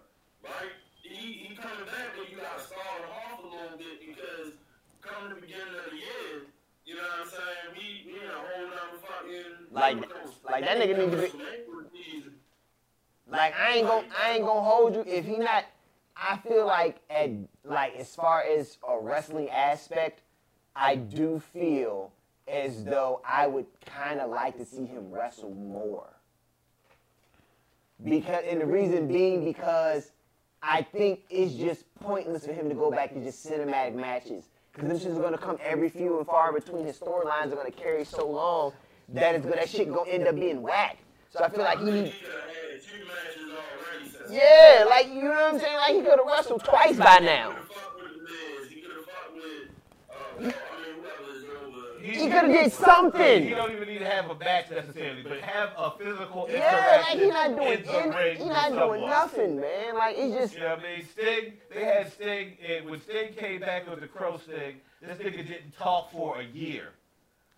[0.45, 0.71] right?
[1.03, 4.53] He, he coming back, but you gotta stall him off a little bit because
[5.01, 6.43] coming the beginning of the year,
[6.85, 7.77] you know what I'm saying?
[7.77, 12.31] We, we in a whole nother fucking Like- like that nigga need to be-
[13.31, 15.65] Like I ain't gonna I ain't gonna hold you if he not.
[16.17, 17.31] I feel like at
[17.65, 20.23] like as far as a wrestling aspect,
[20.77, 22.13] I do feel
[22.49, 26.09] as though I would kind of like to see him wrestle more.
[28.03, 30.13] Because and the reason being because
[30.63, 34.49] I think it's just pointless for him to go back to just cinematic matches.
[34.73, 36.87] Because them shits are gonna come every few and far between.
[36.87, 38.73] His storylines are gonna carry so long
[39.11, 40.97] that it's gonna, that shit gonna end up being whack.
[41.31, 42.11] So I feel like he needs.
[42.15, 44.11] He have had two matches already.
[44.11, 45.77] since- Yeah, like you know what I'm saying?
[45.77, 47.51] Like he could have wrestled twice by now.
[47.51, 48.71] He could have fucked with the Miz.
[48.71, 49.71] He could have fucked with,
[50.41, 50.55] I mean,
[50.97, 52.03] whoever is over.
[52.03, 53.45] He could have did something.
[53.45, 57.17] He don't even need to have a match necessarily, but have a physical Yeah, like
[57.17, 59.95] interaction he not doing he not doing nothing, man.
[59.97, 61.07] Like it's just You know what I mean?
[61.13, 65.47] Sting, they had Sting, and when Sting came back with the Crow Sting, this nigga
[65.47, 66.89] didn't talk for a year.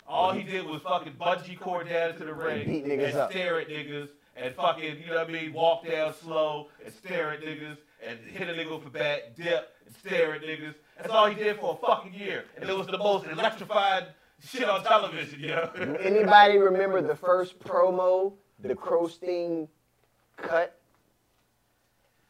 [0.07, 3.31] All he did was fucking bungee cord down to the ring beat niggas and up.
[3.31, 7.31] stare at niggas and fucking, you know what I mean, walk down slow and stare
[7.31, 10.75] at niggas and hit a nigga with a bat, dip and stare at niggas.
[10.97, 12.45] That's all he did for a fucking year.
[12.59, 14.07] And it was the most electrified
[14.45, 15.71] shit on television, know?
[16.01, 19.67] anybody remember the first promo, the Crow Sting
[20.37, 20.79] cut?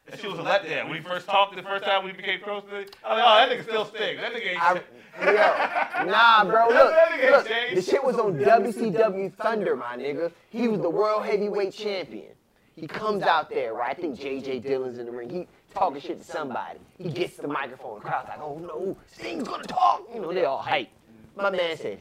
[0.06, 0.84] That shit was a letdown.
[0.84, 3.48] When we first talked the first time we became Crow Sting, I was like, oh,
[3.48, 4.16] that nigga still Sting.
[4.18, 4.86] That nigga ain't I, shit.
[5.20, 6.68] yo, nah, bro.
[6.68, 7.84] Look, That nigga ain't look.
[7.84, 10.30] The shit was on WCW Thunder, my nigga.
[10.50, 12.32] He was the world heavyweight champion.
[12.76, 13.96] He comes out there, right?
[13.96, 15.30] I think JJ Dillon's in the ring.
[15.30, 16.78] He talking shit to somebody.
[16.98, 18.00] He gets the microphone.
[18.00, 20.02] Crowd's like, oh no, Sting's gonna talk.
[20.14, 20.88] You know, they all hype.
[21.36, 22.00] My man said,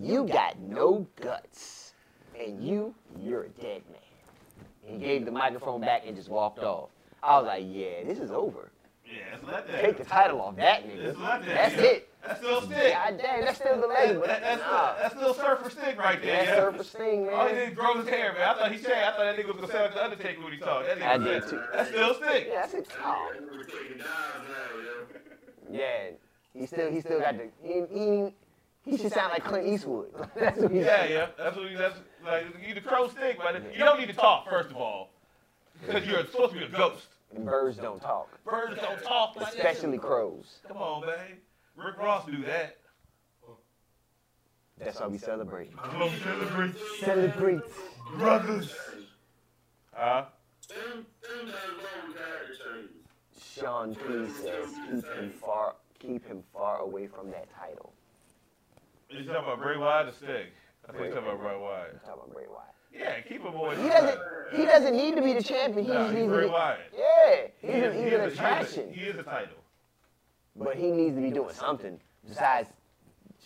[0.00, 1.92] you got no guts,
[2.38, 4.00] and you, you're a dead man.
[4.82, 6.88] He gave the microphone back and just walked off.
[7.22, 8.70] I was like, yeah, this is over.
[9.10, 9.80] Yeah, it's letdown.
[9.80, 11.04] Take the title off that nigga.
[11.04, 11.46] It's letdown.
[11.46, 11.82] That's yeah.
[11.82, 12.08] it.
[12.26, 12.92] That's still Sting.
[12.92, 14.92] God damn, that's still the legend, but That- that's, nah.
[14.92, 16.36] still, that's still Surfer Sting right there.
[16.36, 16.56] That's yeah.
[16.56, 17.68] Surfer Sting, All he man.
[17.68, 18.42] did grow his hair, man.
[18.48, 20.52] I thought he said, I thought that nigga was gonna sound like the Undertaker when
[20.52, 20.86] he talked.
[20.86, 21.62] That nigga I did too.
[21.72, 22.46] That's still Sting.
[22.48, 22.88] Yeah, that's it.
[23.02, 24.08] Oh, That nigga was taking dives
[24.48, 25.78] now, yo.
[25.78, 26.10] yeah.
[26.60, 27.48] He still, he still got the.
[27.62, 28.34] He, he,
[28.90, 30.08] he should sound like Clint Eastwood.
[30.36, 31.26] that's what he Yeah, yeah.
[31.38, 31.76] That's what he.
[31.76, 35.10] That's like you the crow stick, but you don't need to talk first of all,
[35.86, 37.06] because you're supposed to be a ghost.
[37.34, 40.60] And birds don't talk, Birds don't talk like especially crows.
[40.66, 41.38] Come on, man.
[41.76, 42.78] Rick Ross knew that.
[44.78, 45.76] That's why we celebrate.
[45.76, 47.60] Come celebrate, Celebrate.
[48.16, 48.74] brothers.
[49.92, 50.24] Huh?
[50.68, 52.94] Them, them does wrong with character changes.
[53.60, 57.92] Sean P says keep him far, keep him far away from that title.
[59.10, 60.28] You talking about Bray Wyatt or Sting?
[60.88, 61.90] I think you're talking about Bray Wyatt.
[61.94, 62.74] I'm talking about Bray Wyatt.
[62.92, 63.76] Yeah, keep him away.
[63.80, 64.20] He doesn't.
[64.54, 65.84] He doesn't need to be the champion.
[65.86, 66.50] He No, just he's Bray be.
[66.50, 66.78] Wyatt.
[66.96, 68.92] Yeah, he's, He a, is- he's he an is a- he is a- attraction.
[68.92, 69.56] He is a title.
[70.56, 72.68] But he needs to be doing something besides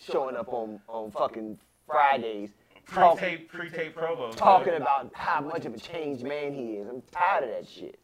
[0.01, 2.49] showing up on, on fucking Fridays
[2.85, 4.35] Pre-tape, pre-tape promos.
[4.35, 6.87] talking about how much of a changed man he is.
[6.87, 7.99] I'm tired of that shit.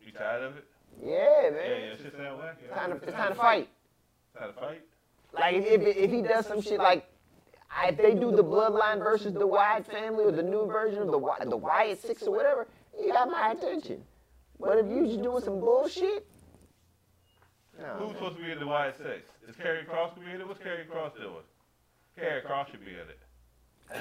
[0.00, 0.64] You tired of it?
[1.04, 1.10] Yeah,
[1.44, 1.80] Yeah, man.
[1.80, 2.54] yeah, shit sound wacky.
[2.64, 3.68] It's time to, it's time to fight.
[4.38, 4.82] Time to fight?
[5.34, 7.04] Like if, if, if he does some shit like
[7.84, 11.18] if they do the bloodline versus the Wyatt family or the new version of the
[11.18, 12.66] Wy- the Wyatt Six or whatever,
[12.98, 14.02] you got my attention.
[14.58, 16.26] But if you just doing some bullshit,
[17.78, 17.84] no.
[17.98, 19.28] Who's supposed to be in the Wyatt Six?
[19.48, 20.48] Is Karrion Kross going to be in it?
[20.48, 21.44] What's Karrion Kross doing?
[22.18, 23.18] Karrion Kross should be in it.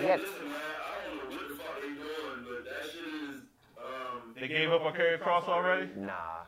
[0.01, 3.29] You got- Listen, man, I don't know what the fuck they're doing, but that shit
[3.29, 3.41] is,
[3.77, 5.89] um, They gave up on Karrion Kross already?
[5.97, 6.45] Nah.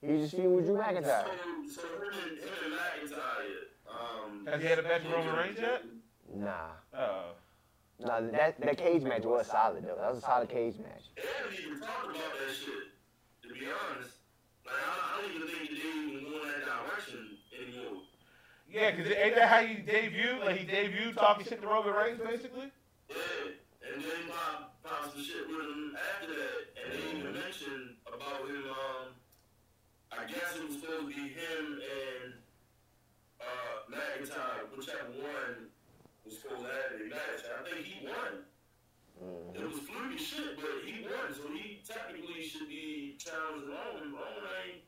[0.00, 1.02] He just feuding with Drew so, McIntyre.
[1.02, 4.46] so him and, him and McIntyre, um.
[4.46, 5.82] Has he had a match with Roman Reigns yet?
[6.34, 6.52] Nah.
[6.96, 7.32] Oh.
[8.00, 9.96] Nah, that, that cage match was solid though.
[10.00, 11.04] That was a solid cage match.
[11.14, 12.90] They haven't even talked about that shit,
[13.42, 14.16] to be honest.
[14.66, 18.02] Like, I, I don't even think that they even going that direction anymore.
[18.68, 20.44] Yeah, because ain't that how he debuted?
[20.44, 22.72] Like he debuted talking shit to Roman Reigns, basically?
[23.08, 23.16] Yeah.
[23.84, 28.00] And and then pop pop some shit with him after that, and they even mentioned
[28.08, 28.64] about him.
[28.66, 29.06] Um,
[30.10, 32.32] I guess it was supposed to be him and
[33.40, 35.68] uh, McIntyre, whichever one
[36.24, 37.42] was supposed to have the match.
[37.46, 38.44] I think he won.
[39.22, 39.62] Mm-hmm.
[39.62, 44.12] It was fluky shit, but he won, so he technically should be challenging Roman.
[44.12, 44.82] Roman ain't,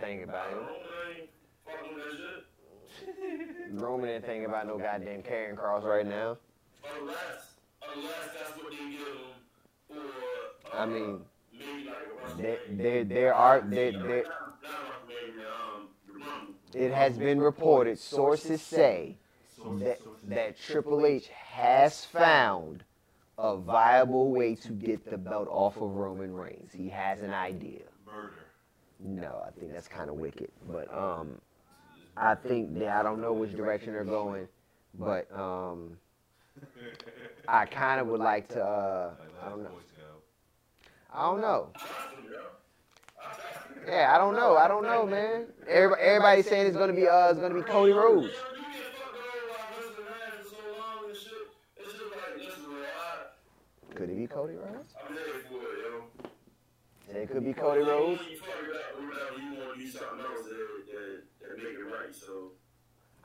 [0.00, 0.54] Think about it.
[0.54, 0.70] Roman
[1.16, 1.30] ain't
[1.64, 3.72] fucking that shit.
[3.80, 6.36] Roman ain't thinking about no goddamn Karrion Kross right now.
[7.00, 7.54] Unless,
[7.94, 9.16] unless that's what they give him
[9.88, 9.96] for.
[9.96, 11.20] Uh, I mean,
[11.52, 14.24] maybe like there, there, there are there, there,
[14.66, 19.16] um, it has been reported, sources say,
[19.76, 22.84] that, that Triple H has found
[23.38, 26.72] a viable way to get the belt off of Roman Reigns.
[26.72, 27.82] He has an idea.
[28.06, 28.32] Murder.
[29.00, 30.50] No, I think that's kind of wicked.
[30.68, 31.40] But um,
[32.16, 34.48] I think that I don't know which direction they're going,
[34.98, 35.96] but um,
[37.46, 38.62] I kind of would like to.
[38.62, 39.10] Uh,
[39.44, 39.70] I don't know.
[41.14, 41.68] I don't know.
[43.86, 44.56] Yeah, I don't know.
[44.56, 45.46] I don't know, man.
[45.66, 48.26] Everybody, everybody's saying it's gonna be uh, it's gonna be Cody Rhodes.
[48.26, 48.38] You get
[48.94, 51.48] fucked over by listening to that for so long and shit.
[51.78, 54.94] It's just like, listen, bro, I, Could it be Cody Rhodes?
[55.04, 56.28] I'm for it,
[57.10, 57.20] yo.
[57.20, 58.20] It could be Cody Rhodes.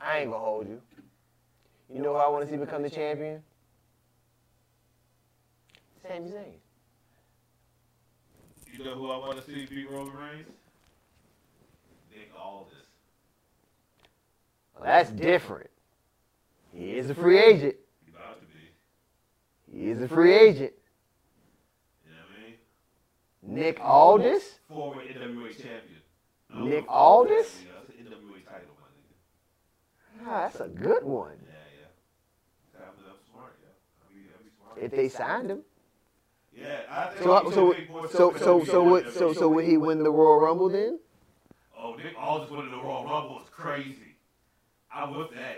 [0.00, 0.80] I ain't gonna hold you.
[1.94, 3.40] You know who I want to see become the champion?
[6.02, 6.54] Sami Zayn.
[8.72, 10.48] You know who I want to see beat Roman Reigns?
[12.10, 12.74] Nick Aldis.
[14.74, 15.70] Well, that's different.
[16.72, 17.76] He is a free agent.
[18.04, 19.63] He about to be.
[19.74, 20.72] He is a free agent.
[22.06, 23.62] You know what I mean?
[23.62, 24.60] Nick Aldis.
[24.68, 26.00] Former NWA champion.
[26.54, 27.64] Nick Aldis?
[27.64, 30.28] Yeah, that's an NWA title, my nigga.
[30.28, 31.32] Ah, that's a good one.
[31.42, 32.80] Yeah, yeah.
[32.86, 34.08] I'm, I'm smart, yeah.
[34.08, 34.78] I mean, I be smart.
[34.80, 35.62] If they signed him.
[36.56, 38.90] yeah, I think So he's so a big boy, so so so big so boy,
[38.90, 41.00] would so so would he win the Royal Rumble then?
[41.76, 44.03] Oh, Nick Aldis winning the Royal Rumble is crazy.
[44.94, 45.56] I'm with that.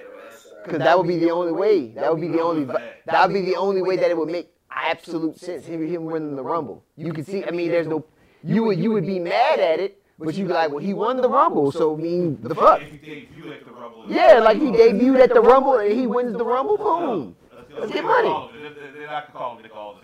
[0.65, 1.89] Because that would be the only way.
[1.91, 2.65] That would be the only.
[2.65, 5.67] That would be the only way that it would make absolute sense.
[5.67, 6.85] Him, him winning the Rumble.
[6.97, 7.45] You could see.
[7.45, 8.05] I mean, there's no.
[8.43, 11.19] You would you would be mad at it, but you'd be like, well, he won
[11.19, 12.83] the Rumble, so I mean, the fuck.
[12.83, 14.05] If he debuted at the Rumble.
[14.09, 16.77] Yeah, like he debuted at the Rumble and he wins the Rumble.
[16.77, 17.37] Boom.
[17.79, 18.51] Let's get money.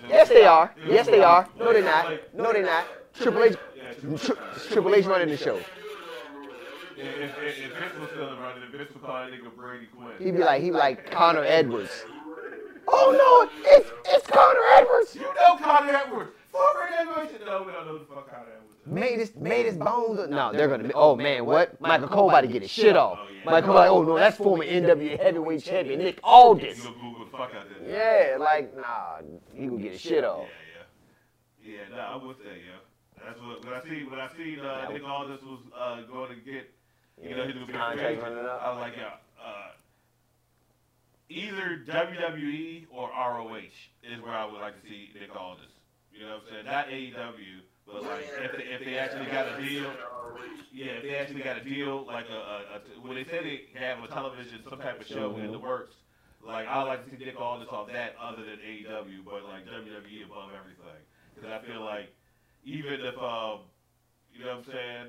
[0.08, 0.74] Yes, they are.
[0.86, 1.48] Yes, they are.
[1.58, 2.34] No, they're not.
[2.34, 2.84] No, they're not.
[3.14, 3.56] Triple H.
[4.70, 5.58] Triple H running the show.
[7.02, 10.12] If, if, if Vince was still running, Vince would call that nigga Brady Quinn.
[10.18, 12.04] He'd be like, he'd like Connor Edwards.
[12.86, 15.14] Oh no, it's it's Connor Edwards.
[15.14, 16.32] You know Connor Edwards.
[16.50, 17.46] Former NWA.
[17.46, 18.76] No, we don't know the fuck Connor Edwards.
[18.86, 20.28] Made his made his bones.
[20.28, 20.94] No, they're gonna be.
[20.94, 21.80] Oh man, what?
[21.80, 23.18] Michael Cole about to get his shit off.
[23.44, 26.78] Michael Cole like, oh no, that's former NWA heavyweight champion Nick Aldis.
[26.78, 28.32] You Google the fuck out there.
[28.32, 29.18] Yeah, like nah,
[29.54, 30.46] he gonna get his shit off.
[31.64, 31.88] Yeah, yeah.
[31.90, 33.24] Yeah, no, I'm with that, yeah.
[33.24, 36.36] That's what when I see when I see uh, Nick Aldis was uh, going to
[36.36, 36.70] get
[37.22, 38.20] you know, he's gonna be crazy.
[38.20, 39.70] I was like, yeah, uh,
[41.28, 43.56] either WWE or ROH
[44.02, 45.66] is where I would like to see Nick Aldis.
[46.12, 46.66] You know what I'm saying?
[46.66, 49.90] Not AEW, but like if they, if they actually got a deal.
[50.72, 53.64] Yeah, if they actually got a deal, like a, a, a when they said they
[53.78, 55.94] have a television, some type of show in the works,
[56.46, 60.26] like I like to see Nick Aldis off that other than AEW, but like WWE
[60.26, 61.02] above everything,
[61.34, 62.12] because I feel like
[62.64, 63.60] even if um,
[64.32, 65.06] you know what I'm saying,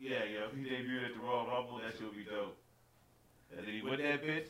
[0.00, 2.56] yeah, yeah, if he debuted at the Royal Rumble, that shit would be dope.
[3.56, 4.46] And then he win that bitch.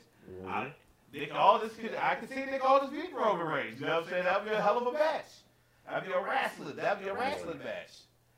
[0.46, 0.68] I, mm-hmm.
[1.12, 3.80] Nick Aldis could, I could see Nick Aldis beat Roman Reigns.
[3.80, 4.24] You know what I'm saying?
[4.24, 5.30] That'd be a hell of a match.
[5.88, 6.76] That'd be a wrestling.
[6.76, 7.64] That'd be a wrestling mm-hmm.
[7.64, 7.92] match.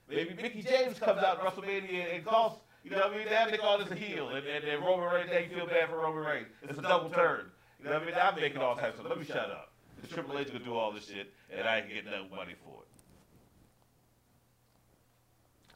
[0.08, 3.26] Maybe Mickie James comes out WrestleMania and calls, you know what I mean?
[3.30, 6.24] Now Nick Aldis a heel, and, and, and Roman Reigns, they feel bad for Roman
[6.24, 6.48] Reigns.
[6.62, 7.46] It's a double turn.
[7.78, 8.14] You know what I mean?
[8.20, 9.06] I'm making all types of.
[9.06, 9.72] Let me shut up.
[10.02, 12.82] The Triple H could do all this shit, and I ain't getting no money for
[12.82, 12.89] it.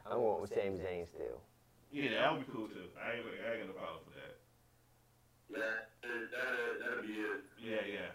[0.07, 1.41] I'm going with Sami Zayn still.
[1.93, 2.91] Yeah, that would be cool too.
[2.99, 4.35] I ain't, I ain't got no problem with that.
[5.55, 7.41] That, that, that'd be it.
[7.63, 8.11] Yeah, yeah.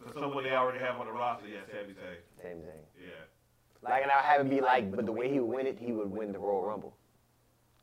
[0.00, 2.18] For someone they already have on the roster, yeah, Sami Zayn.
[2.42, 2.84] Sami Zayn.
[2.98, 3.10] Yeah.
[3.82, 5.92] Like, and I'll have it be like, but the way he would win it, he
[5.92, 6.96] would win the Royal Rumble.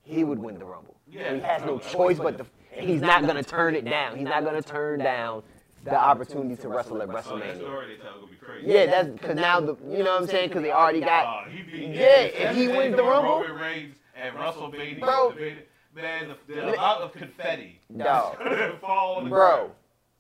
[0.04, 0.96] He would win the Rumble.
[1.08, 1.36] Yeah.
[1.36, 2.46] He has no choice but to.
[2.72, 4.18] He's not gonna turn it down.
[4.18, 5.44] He's not gonna turn down
[5.84, 7.56] the opportunity to wrestle at So that WrestleMania.
[7.58, 8.68] story they gonna be crazy.
[8.72, 11.48] Yeah, that's because now the you know what I'm saying because they already got.
[11.48, 15.00] Uh, he Yeah, if he wins the Rumble- Roman Reigns and WrestleMania.
[15.00, 15.34] Bro.
[15.96, 18.38] man, the, the amount of confetti Dog.
[18.82, 19.72] fall on the Bro,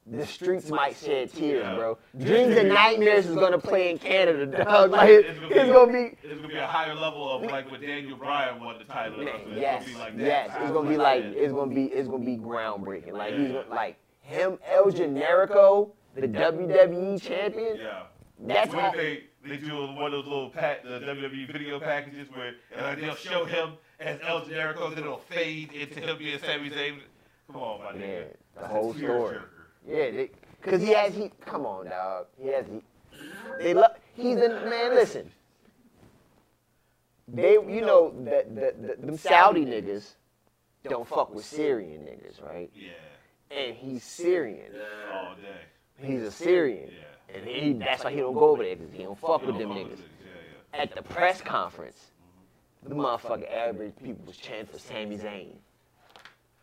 [0.08, 1.76] the streets might shed tears, Yeah.
[1.76, 1.98] bro.
[2.18, 4.90] Dreams and Nightmares is gonna play in Canada, dog.
[4.92, 5.40] Like it- it's
[5.72, 6.18] gonna be.
[6.24, 9.20] It's gonna be a higher level of like what Daniel Bryan won the title.
[9.22, 10.26] It's gonna Yes, be like that.
[10.26, 13.12] yes, it's gonna be like it's gonna be it's gonna be groundbreaking.
[13.14, 13.98] Like he's gonna, like
[14.30, 17.78] him, El Generico, the WWE champion.
[17.78, 18.04] Yeah.
[18.42, 22.54] That's What they they do one of those little pack the WWE video packages where
[22.96, 27.00] they'll show him as El Generico, then it'll fade into him being Sami Zayn.
[27.52, 28.28] Come on, my Yeah, nigga.
[28.56, 29.36] the That's whole story.
[29.38, 29.42] jerker.
[29.88, 31.32] Yeah, they, cause he has he.
[31.46, 32.28] Come on, dog.
[32.42, 32.82] He has he.
[33.62, 33.92] They love.
[34.14, 34.94] He's a man.
[34.96, 35.32] Listen.
[37.28, 40.14] They, you know, that the, the, them Saudi niggas
[40.88, 42.70] don't fuck with Syrian niggas, right?
[42.74, 42.90] Yeah.
[43.52, 44.72] And he's Syrian.
[44.74, 45.18] Yeah.
[45.18, 46.08] All day.
[46.08, 47.36] He's a Syrian, Yeah.
[47.38, 49.70] and he, that's why he don't go over there because he don't fuck with them
[49.70, 49.90] don't fuck niggas.
[49.92, 50.00] with
[50.74, 52.12] Yeah, At the press conference,
[52.84, 55.56] the motherfucking Arab people was chanting for Sami Zayn.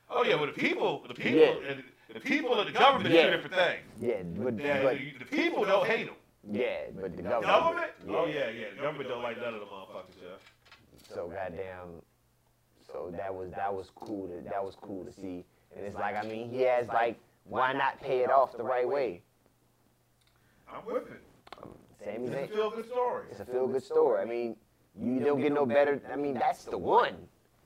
[0.08, 1.70] Oh yeah, well the people, the people, Yeah.
[1.70, 1.82] and
[2.14, 3.20] the people and the government Yeah.
[3.22, 3.84] are two different things.
[4.00, 6.14] Yeah, but, Yeah, but the, the people don't hate them.
[6.50, 7.44] yeah, but the government.
[7.44, 7.90] Government?
[8.08, 8.66] Oh yeah, yeah.
[8.76, 10.16] The government don't like none of the motherfuckers.
[10.22, 11.14] Yeah.
[11.14, 12.00] So goddamn.
[12.90, 14.28] So that was that was cool.
[14.28, 15.44] To, that was cool to see.
[15.76, 18.88] And it's like I mean he has like why not pay it off the right
[18.88, 19.22] way?
[20.72, 21.22] I'm with it.
[22.04, 22.44] Sami It's Zayn.
[22.44, 23.24] a feel good story.
[23.30, 24.20] It's a feel good story.
[24.20, 24.56] I mean
[24.98, 26.00] you don't get no better.
[26.12, 27.14] I mean that's the one.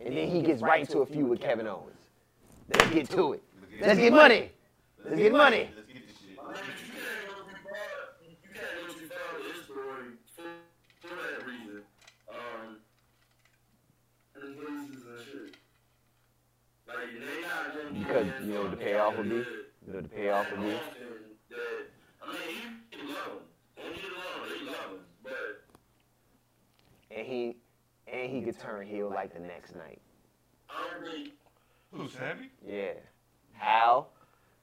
[0.01, 1.97] And then he gets right to a feud with Kevin Owens.
[2.75, 3.43] Let's get to it.
[3.81, 4.51] Let's get money.
[5.05, 5.71] Let's get money.
[18.11, 19.37] Because you know what the payoff would be?
[19.87, 20.73] You know what the payoff would be?
[20.73, 21.03] Often
[21.51, 21.59] That
[22.23, 23.39] I mean, he love him.
[23.77, 25.63] Don't get it wrong, they love him, but
[27.17, 27.57] And he
[28.13, 30.01] and he could turn heel like the next night.
[30.69, 30.89] I
[31.93, 32.03] don't.
[32.03, 32.51] Who, Sammy?
[32.67, 32.95] Yeah.
[33.53, 34.07] How?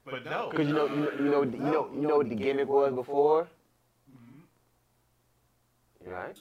[0.04, 0.50] But no.
[0.52, 2.94] Because you know, you know, you know, you know, you know what the gimmick was
[2.94, 3.48] before.
[4.12, 4.42] Mhm.
[6.06, 6.38] You right?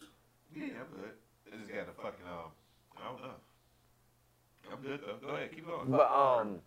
[0.57, 1.13] Yeah, I'm good.
[1.53, 2.51] I just got a fucking um.
[2.99, 3.35] I don't know.
[4.73, 5.25] I'm good though.
[5.25, 5.91] Go ahead, keep going.
[5.91, 6.59] But um,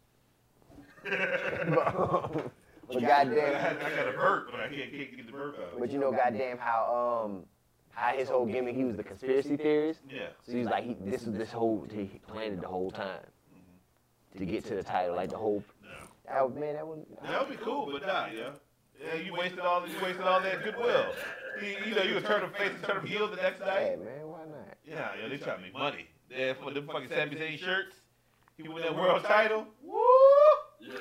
[1.04, 2.52] but,
[2.88, 5.58] but I, goddamn, had, I got a burp, but I can't, can't get the burp
[5.60, 5.80] out.
[5.80, 7.44] but you know, goddamn, how um,
[7.92, 10.02] how his whole gimmick, he was the conspiracy theorist.
[10.10, 10.28] Yeah.
[10.46, 13.20] So he was like, he, this is this whole he planned the whole time
[14.38, 15.64] to get to the title, like the whole.
[15.84, 15.90] No.
[16.28, 17.06] That would, man, that would.
[17.24, 18.50] That would be cool, but nah, yeah.
[19.04, 21.06] Yeah, you wasted all you wasted all that goodwill.
[21.62, 23.96] You, you know, you would turn the face and turn them heel the next Hey
[23.96, 24.04] night.
[24.06, 24.78] man, why not?
[24.86, 26.08] Yeah, yeah, they trying to make money.
[26.30, 27.96] Yeah, for them fucking Sami Zayn shirts.
[28.58, 29.68] He won that world title.
[29.82, 29.98] Woo!
[30.90, 30.96] Yeah.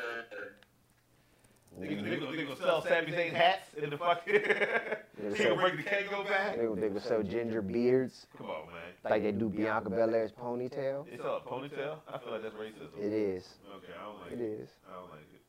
[1.81, 4.35] They, they, gonna- they gonna sell Sami Zayn hats in the fucking.
[5.37, 6.57] he gonna bring the Kango back.
[6.57, 8.83] They would, they would sell ginger beards Come on, man.
[9.09, 11.07] like they do Bianca Belair's ponytail.
[11.13, 11.99] It's a ponytail.
[12.13, 12.99] I feel like that's racism.
[12.99, 13.49] It is.
[13.77, 14.61] Okay, I don't like It it.
[14.63, 14.69] is.
[14.91, 15.43] I don't like it.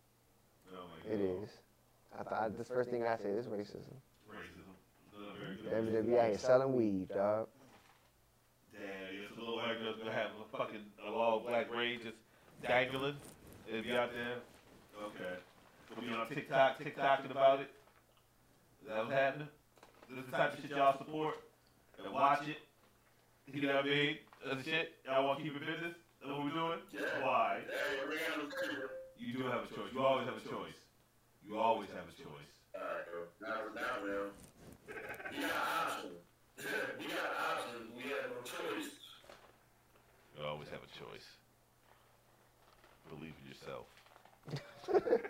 [0.71, 1.43] I don't like It at all.
[1.43, 1.49] is.
[2.19, 3.95] I thought the first thing I said is racism.
[4.29, 4.75] Racism.
[5.41, 5.55] Very
[5.95, 6.05] good.
[6.07, 7.47] WWE out here selling weed, dog.
[8.73, 8.81] Damn,
[9.27, 12.15] it's a little white girl's gonna have a fucking a long black braid just
[12.61, 13.15] dangling.
[13.69, 14.41] It'll be out there.
[14.97, 15.37] Okay.
[15.93, 17.69] We'll be on TikTok, TikToking about it.
[18.81, 19.47] Is that what's happening?
[20.09, 21.37] This is the type of shit y'all support
[22.03, 22.57] and watch it.
[23.45, 24.17] You know what I mean?
[24.41, 24.97] That's the shit.
[25.05, 25.93] Y'all want to keep it business?
[26.17, 26.81] That's what we're doing?
[26.89, 27.21] Yeah.
[27.21, 27.61] Why?
[27.61, 28.89] Hey, ring on the finger.
[29.21, 29.93] You do have a choice.
[29.93, 30.79] You always have a choice.
[31.45, 32.53] You always have a choice.
[32.73, 33.29] Alright, bro.
[33.37, 34.33] Now now.
[35.29, 36.25] We got options.
[36.97, 37.85] we got options.
[37.93, 38.97] We have no choice.
[40.33, 41.38] You always have a choice.
[43.09, 43.85] Believe in yourself.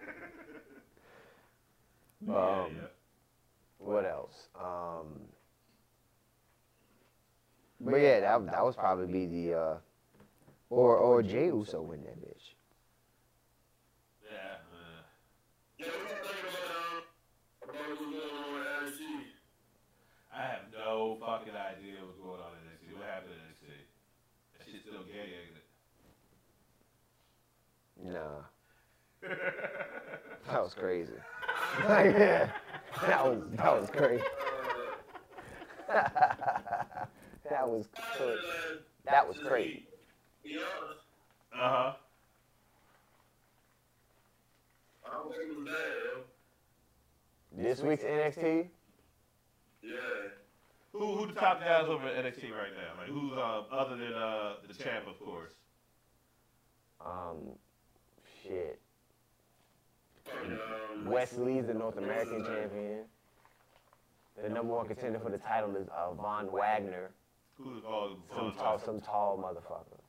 [2.27, 2.87] Um, yeah, yeah.
[3.79, 4.49] What else?
[4.59, 5.07] Um,
[7.79, 9.77] but yeah, that that was probably the uh,
[10.69, 12.53] or or Jey Uso win that bitch.
[14.21, 14.59] Yeah.
[14.67, 15.01] uh,
[15.79, 17.03] Yeah, what you think about, um,
[17.63, 19.01] about what's going on with NXT?
[20.35, 22.99] I have no fucking idea what's going on in NXT.
[22.99, 23.71] What happened in NXT?
[24.59, 25.55] That shit's still gay, ain't
[28.03, 28.43] Nah,
[29.21, 31.13] that was crazy.
[31.85, 32.51] that
[33.01, 34.23] was that was crazy.
[35.89, 38.39] that was crazy.
[39.05, 39.87] That was crazy.
[40.43, 41.93] Be uh huh.
[45.05, 45.75] I don't think it was bad,
[47.57, 47.63] yo.
[47.63, 48.67] This week's NXT,
[49.83, 49.97] Yeah.
[50.93, 52.93] Who who the top guys over at NXT right now?
[52.97, 55.51] Like who's um other than uh the champ, of course.
[57.05, 57.37] um,
[58.49, 58.79] shit.
[60.25, 63.05] Fucking, um, Wesley's the North American champion.
[64.41, 67.11] The number one contender for the title is uh, Von Wagner,
[67.57, 69.99] Who's called some tall, some tall motherfucker.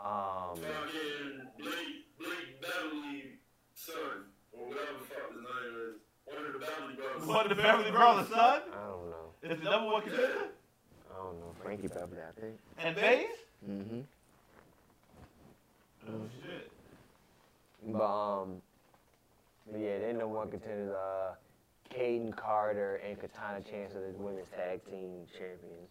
[0.00, 3.38] Um, Fucking Blake, Blake Beverly
[3.74, 6.00] son, or whatever the fuck his name is.
[6.24, 7.26] One of the Beverly brothers.
[7.26, 9.32] One of the Beverly Brothers' son I don't know.
[9.42, 10.26] is the number one contender.
[11.10, 11.54] I don't know.
[11.62, 12.54] Frankie Beverly, I think.
[12.78, 13.26] And Baze?
[13.68, 14.00] Mm-hmm.
[16.08, 16.70] Oh shit.
[17.86, 18.62] But um,
[19.72, 20.94] Yeah, they're number one contenders.
[20.94, 21.34] Uh,
[21.94, 25.90] Kayden Carter and Katana Chance are the women's tag team champions.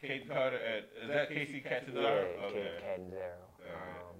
[0.00, 2.02] Kate Carter at is that Kacy Catanzaro?
[2.38, 2.58] Yeah, Okay.
[2.58, 3.42] Kayden Catanzaro.
[3.66, 3.96] Alright.
[4.02, 4.16] Um,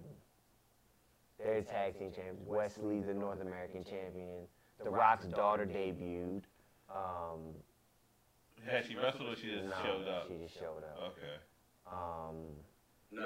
[1.38, 2.40] they're the tag team champions.
[2.46, 4.46] Wesley's the North American champion.
[4.82, 6.42] The Rock's daughter debuted.
[6.90, 7.54] Um,
[8.68, 10.28] Has she wrestled or she just no, showed up?
[10.28, 11.12] She just showed up.
[11.12, 11.36] Okay.
[11.86, 12.36] Um,
[13.10, 13.22] Nah.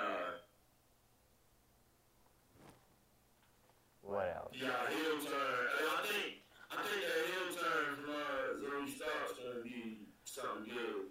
[4.07, 4.55] What else?
[4.55, 5.67] Yeah, heel turn.
[5.79, 6.39] And I think
[6.71, 11.11] I think that heel turn from uh, Zoey Stark's gonna be something good.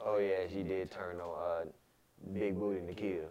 [0.00, 1.64] Oh yeah, she did turn on uh,
[2.32, 3.28] Big Booty Nikita.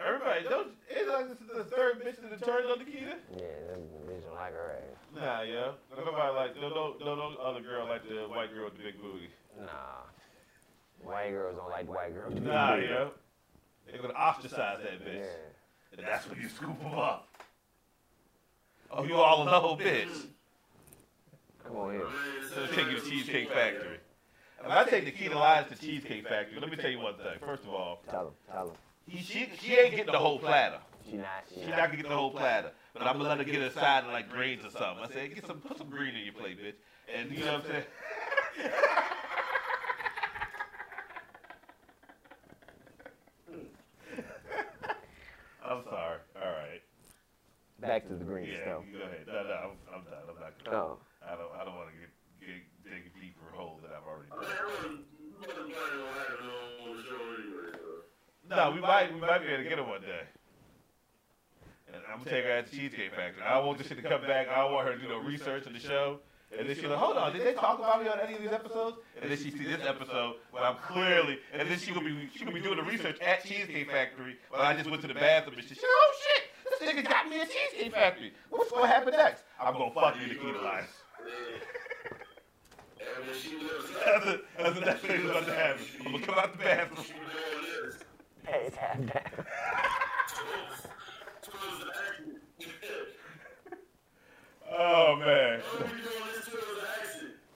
[0.00, 3.16] Everybody, don't is like this is the third bitch that turned on Nikita?
[3.36, 4.96] Yeah, them bitches don't like her ass.
[5.14, 5.70] Nah, yeah.
[5.96, 9.00] Nobody like no no no no other girl like the white girl with the big
[9.00, 9.28] booty.
[9.60, 10.04] Nah.
[11.02, 12.34] White girls don't like white girls.
[12.40, 13.08] Nah, yeah.
[13.86, 15.20] They're gonna ostracize that bitch.
[15.20, 15.98] Yeah.
[15.98, 17.28] And that's when you scoop them up.
[18.90, 20.26] Oh, you all in love, bitch.
[21.66, 22.06] Come on here.
[22.54, 23.98] So let's take you to Cheesecake Factory.
[24.64, 27.14] If I take Nikita Lyons to lies to Cheesecake Factory, let me tell you one
[27.14, 27.38] thing.
[27.44, 28.32] First of all, Tell him.
[28.50, 28.74] Tell him.
[29.06, 30.78] he, she she ain't getting the whole platter.
[31.08, 31.26] She not.
[31.48, 32.72] She, She's not gonna get the whole platter.
[32.92, 35.04] But I'm gonna let her get a side of like grains or something.
[35.04, 36.74] I said, get some put some green in your plate, bitch.
[37.14, 37.84] And you know what I'm saying?
[45.68, 46.18] I'm sorry.
[46.36, 46.82] All right.
[47.86, 49.26] Back to the green Yeah, go ahead.
[49.26, 50.26] No, no, I'm, I'm done.
[50.28, 50.76] I'm not gonna.
[50.76, 50.98] Oh.
[51.22, 51.52] I don't.
[51.54, 52.10] I don't want to get,
[52.42, 54.42] get dig a deeper hole that I've already done.
[54.42, 55.06] I wasn't,
[55.38, 57.70] wasn't planning on having her on the show anyway.
[57.78, 58.50] So.
[58.50, 60.26] No, we might we might be able to get her one day.
[61.94, 63.42] And I'm gonna take her at the Cheesecake Factory.
[63.42, 64.48] I want this shit to come back.
[64.48, 66.20] I don't want her to do no research on the show.
[66.56, 68.52] And then she's like, hold on, did they talk about me on any of these
[68.52, 68.98] episodes?
[69.20, 72.44] And then she see this episode where I'm clearly, and then she gonna be she
[72.44, 75.58] gonna be doing the research at Cheesecake Factory while I just went to the bathroom
[75.58, 76.44] and she said, oh shit,
[76.80, 78.32] this nigga got me at Cheesecake Factory.
[78.50, 79.44] What's gonna happen next?
[79.60, 80.88] I'm gonna fuck you, Nikita Lyons.
[83.00, 83.84] And when she was
[84.58, 85.84] That's the, next thing that's about to happen.
[86.04, 87.04] I'm gonna come out the bathroom.
[87.06, 87.96] she was doing this.
[88.46, 89.06] Hey, it's half down.
[91.42, 93.08] Towards the exit.
[94.78, 95.60] Oh man.
[95.60, 96.66] Why are we doing this towards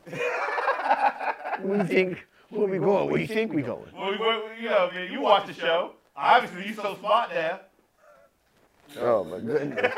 [0.06, 1.62] the exit?
[1.62, 2.26] Where you think?
[2.50, 3.10] Where we going?
[3.10, 3.92] Where you think we going?
[3.94, 5.92] Well, we, we, you know, man, you watch the show.
[6.16, 7.60] Obviously, you so smart now.
[8.98, 9.92] Oh my goodness.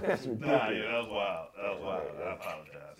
[0.00, 0.40] That's ridiculous.
[0.40, 1.48] Nah, yeah, that was wild.
[1.56, 2.08] That was wild.
[2.18, 2.98] I apologize.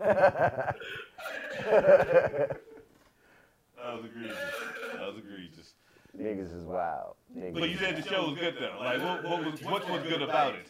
[0.00, 0.72] Yeah.
[3.76, 4.38] That was egregious.
[4.94, 5.74] That was egregious.
[6.18, 7.16] Niggas is wild.
[7.36, 7.58] Niggas.
[7.60, 8.78] But you said the show was good though.
[8.80, 10.68] Like, what, what was what was good about it?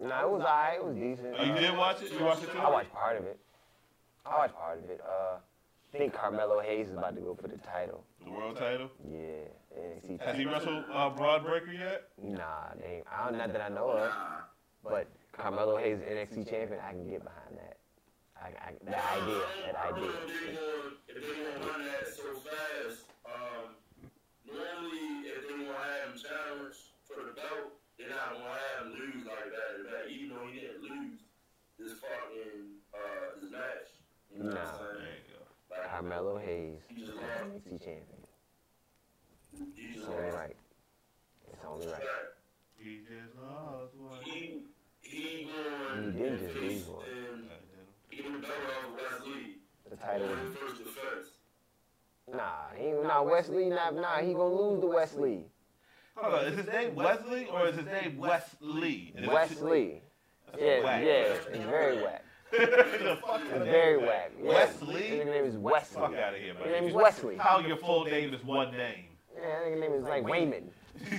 [0.00, 0.78] Nah, it was alright.
[0.78, 1.34] It was decent.
[1.38, 2.12] Oh, you did watch it?
[2.12, 2.58] You watched it too?
[2.58, 3.38] I watched part of it.
[4.24, 5.00] I watched part of it.
[5.04, 5.36] Uh,
[5.94, 8.04] I think Carmelo Hayes is about to go for the title.
[8.24, 8.90] The world title.
[9.10, 9.48] Yeah,
[9.78, 10.20] NXT.
[10.22, 12.08] Has he wrestled uh, Bron Breakker yet?
[12.22, 14.12] Nah, they ain't, I don't, not that I know of.
[14.84, 17.76] But Carmelo Hayes, NXT champion, I can get behind that.
[18.36, 20.02] I, I, that idea, that I idea.
[20.02, 23.04] don't if they gonna- if they gonna run that so fast.
[23.26, 23.74] Um,
[24.46, 28.86] normally, if they want to have him challenge for the belt, they're not gonna have
[28.86, 29.70] him lose like that.
[29.78, 31.20] In fact, even though he didn't lose
[31.78, 33.94] this fucking uh, this match,
[34.34, 34.60] you know what Nah.
[34.60, 35.22] I'm There saying?
[35.22, 35.42] you go.
[35.70, 37.46] Like, Carmelo Hayes, he just lost.
[37.46, 38.11] NXT champion.
[39.74, 40.56] He It's only right.
[41.52, 42.02] It's only right.
[42.78, 44.18] He just lost one.
[44.24, 44.64] He
[45.00, 47.04] he He did just lose one.
[47.04, 47.44] and
[48.10, 49.56] get the belt off Wesley.
[49.90, 50.28] The title.
[50.54, 51.26] first defense.
[52.32, 53.68] Nah, he nah Wesley.
[53.68, 55.44] Nah, nah, he gonna lose to Wesley.
[56.16, 59.14] Hold on, is his name Wesley or is his name Wesley?
[59.26, 60.02] Wesley.
[60.50, 61.02] That's Yeah, whack.
[61.04, 62.24] yeah, it's very whack.
[62.52, 64.30] It's very whack.
[64.42, 64.48] Yeah.
[64.48, 65.02] Wesley?
[65.02, 66.00] His name is Wesley.
[66.02, 67.36] Fuck out of here, His name is Wesley.
[67.36, 69.06] How your full name is one name?
[69.42, 70.70] Yeah, his name is like Wayman.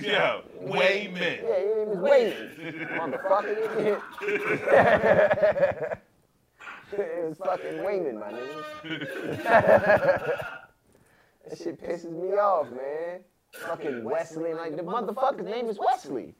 [0.02, 1.38] Yo, Wayman.
[1.42, 2.88] Yeah, his name is Wayman.
[2.98, 4.00] Motherfucker.
[6.92, 8.64] it was fucking Wayman, my nigga.
[11.48, 13.20] that shit pisses me off, man.
[13.52, 16.34] Fucking Wesley, like the motherfucker's name is Wesley.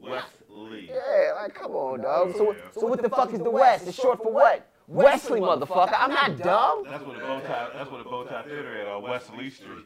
[0.00, 0.88] Wesley.
[0.88, 2.32] Yeah, like come on, dog.
[2.34, 3.86] So, so what the fuck is the West?
[3.86, 4.68] It's short for what?
[4.88, 5.94] Wesley, motherfucker.
[5.98, 6.84] I'm not dumb.
[6.88, 7.68] That's what the bow tie.
[7.74, 9.84] That's what the bow tie theater at uh, on West Lee Street.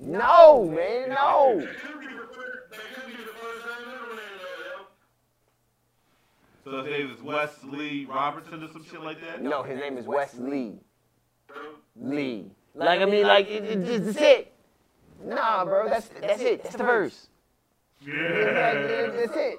[0.00, 1.60] No, man, no.
[1.60, 4.18] That could be the first, that could be the first time ever in
[6.64, 9.42] though, So his name is Wesley Robertson or some shit like that.
[9.42, 10.78] No, his name is Wesley.
[11.48, 11.54] yo.
[11.96, 12.50] Lee.
[12.74, 14.52] Like I mean, like it, it, it, that's it.
[15.24, 16.64] Nah, bro, that's that's it.
[16.64, 17.28] That's the verse.
[18.04, 19.10] Yeah.
[19.12, 19.58] that's it.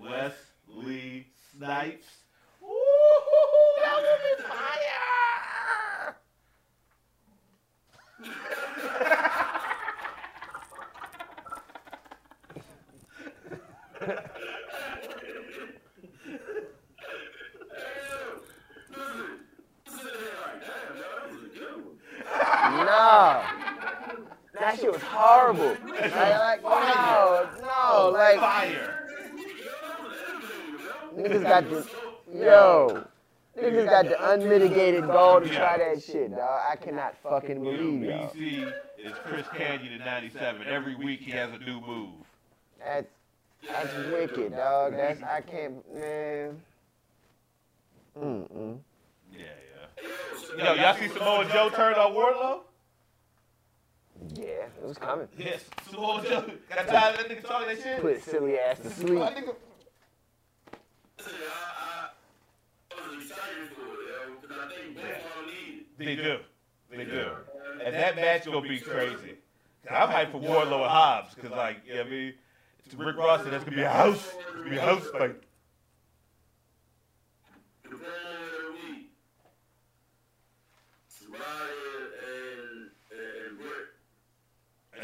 [0.00, 2.06] Wesley Snipes.
[23.16, 25.76] That shit was horrible.
[25.88, 29.08] Like, like no, no, like Fire.
[31.16, 31.86] niggas got the
[32.34, 33.04] yo.
[33.58, 36.60] Niggas got the unmitigated gall to try that shit, dog.
[36.70, 38.28] I cannot fucking believe y'all.
[38.28, 40.66] BC is Chris Kanyon in '97.
[40.66, 42.10] Every week he has a new move.
[42.78, 43.06] That's
[43.66, 44.92] that's wicked, dog.
[44.92, 46.60] That's I can't, man.
[48.18, 48.78] Mm mm.
[49.32, 49.46] Yeah,
[50.58, 50.74] yeah.
[50.74, 52.60] Yo, y'all see Samoa Joe turn on Wardlow?
[54.34, 55.28] Yeah, it was coming.
[55.38, 58.00] Yes, Samoa Joe got tired of that nigga talking that shit.
[58.00, 59.14] Put silly ass to sleep.
[59.18, 59.54] My nigga,
[65.98, 66.38] They do.
[66.90, 67.30] They do.
[67.84, 69.36] And that match gonna be crazy.
[69.84, 72.34] 'Cause I'm hyped for Wardlow and Hobbs, cause like, you know what I mean?
[72.84, 75.36] It's Rick Ross said that's gonna be a house, it's gonna be a house fight.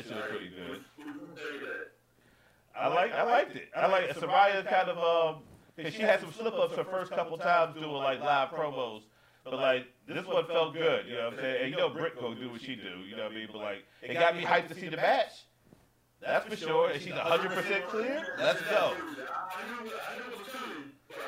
[0.03, 0.81] That shit was pretty good.
[2.79, 3.69] I like, I liked it.
[3.77, 4.99] I like Saraya kind of
[5.37, 5.43] um,
[5.77, 9.03] 'cause she had some slip ups her first couple times doing like live promos.
[9.45, 11.63] But like this one felt good, you know what I'm saying?
[11.63, 13.49] And you know Britt gonna do what she do, you know what I mean?
[13.53, 15.33] But like it got me hyped to see the match.
[16.21, 16.91] That's for sure.
[16.91, 18.37] And she's hundred percent clear.
[18.39, 18.95] Let's go.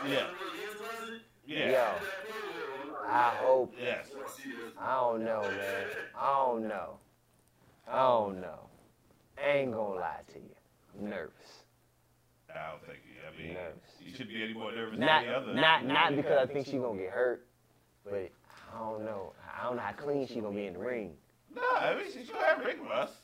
[0.08, 0.26] Yeah.
[1.46, 1.70] Yeah.
[1.70, 1.84] Yo,
[3.08, 3.74] I hope.
[3.80, 4.06] Yes.
[4.80, 5.86] I don't know, man.
[6.18, 6.98] I don't know.
[7.88, 8.58] Oh, I don't know.
[9.42, 10.54] I ain't gonna lie to you.
[10.98, 11.32] I'm nervous.
[12.50, 13.80] I don't think I mean Nervous.
[14.00, 15.54] you should be any more nervous Not, than the other.
[15.54, 17.46] not, not because I think she gonna get hurt,
[18.04, 18.30] but
[18.72, 19.32] I don't know.
[19.58, 21.14] I don't know how clean she gonna be in the ring.
[21.54, 23.14] No, I mean she should have ring rust.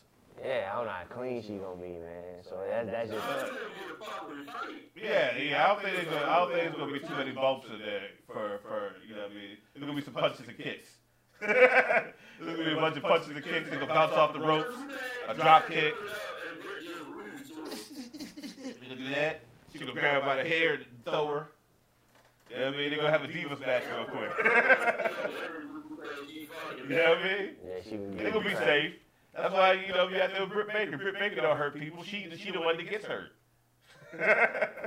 [0.44, 2.42] Yeah, I don't know how clean she gonna be, man.
[2.48, 3.24] So that, that's just.
[3.24, 3.46] Uh,
[4.96, 5.64] yeah, yeah.
[5.64, 7.78] I don't think there's gonna, I don't think there's gonna be too many bumps in
[7.78, 9.56] there for, for you know what I mean.
[9.74, 10.88] There's gonna be some punches and kicks.
[11.41, 13.68] There's gonna be a bunch of punches and kicks.
[13.70, 14.74] They're gonna bounce off the ropes,
[15.28, 15.95] a drop kick.
[18.64, 19.41] You gonna do that?
[19.72, 21.47] She gonna grab her by the hair and throw her.
[22.51, 22.91] You know what I mean?
[22.91, 24.30] They're gonna have a divas match real quick.
[26.88, 27.51] you know what I mean?
[27.64, 28.95] Yeah, They're gonna be safe.
[29.34, 30.99] That's why you know you have to Britt Baker.
[30.99, 32.03] Britt Baker don't hurt people.
[32.03, 33.32] She she the one that gets hurt.
[34.18, 34.66] Yeah.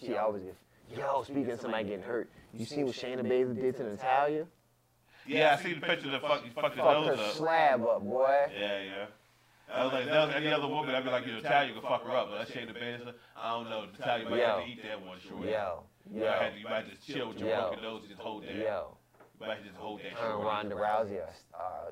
[0.00, 0.56] She always gets.
[0.96, 4.46] Yo, speaking of somebody getting hurt, you seen what Shayna Baszler did to Natalya?
[5.28, 6.82] Yeah, I see the picture of the fuck, fucked his Fucked her
[7.14, 7.32] nose up.
[7.34, 8.36] slab up, boy.
[8.58, 9.06] Yeah, yeah.
[9.72, 11.74] I was like, if that was any other woman, I'd be like, you know, Natalya
[11.74, 13.12] could fuck her up, but that's Shayna Baszler.
[13.36, 13.84] I don't know.
[13.92, 15.44] Natalya might have to eat that one short.
[15.44, 17.60] Yo, You might, have to, you might just chill with your Yo.
[17.68, 18.54] broken nose and just hold that.
[18.54, 18.96] yo.
[19.40, 20.46] You might just hold that Her and short.
[20.46, 21.20] Ronda Rousey
[21.52, 21.90] are uh,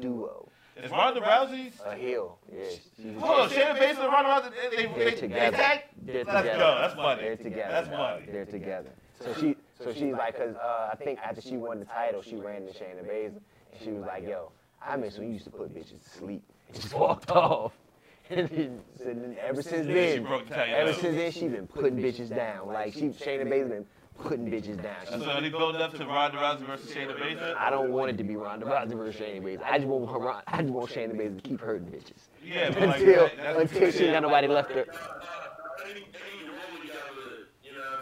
[0.00, 0.48] duo.
[0.82, 1.74] Is Ronda Rousey's?
[1.84, 2.38] A heel.
[2.50, 2.64] Yeah.
[2.70, 5.56] she's- Hold on, Shayna Baszler and Ronda Rousey, they, they, They're they, they together.
[5.56, 5.80] tag?
[6.02, 6.58] They're Let's together.
[6.58, 6.78] go.
[6.80, 7.22] That's money.
[7.22, 7.72] They're together.
[7.72, 7.98] That's dog.
[8.20, 8.32] money.
[8.32, 8.90] They're together.
[9.20, 12.36] So she, so she's like, cause uh, I think after she won the title, she
[12.36, 13.40] ran to Shayna Baszler,
[13.72, 14.50] and she was like, "Yo,
[14.84, 17.72] I miss when you used to put bitches to sleep." And just walked off.
[18.30, 21.66] And then, so then ever since She then, broke Natalya ever since then, she's been
[21.66, 22.66] putting bitches down.
[22.68, 23.86] Like she, Shayna Baszler been
[24.18, 24.96] putting bitches down.
[25.06, 27.56] She, So they building up to Ronda Rousey versus Shayna Baszler?
[27.56, 29.62] I don't want it to be Ronda Rousey versus Shayna Baszler.
[29.64, 32.82] I just want her, I just want Shayna Baszler to keep hurting bitches Yeah, but
[32.88, 34.84] like, until that- that's until she ain't got nobody left her.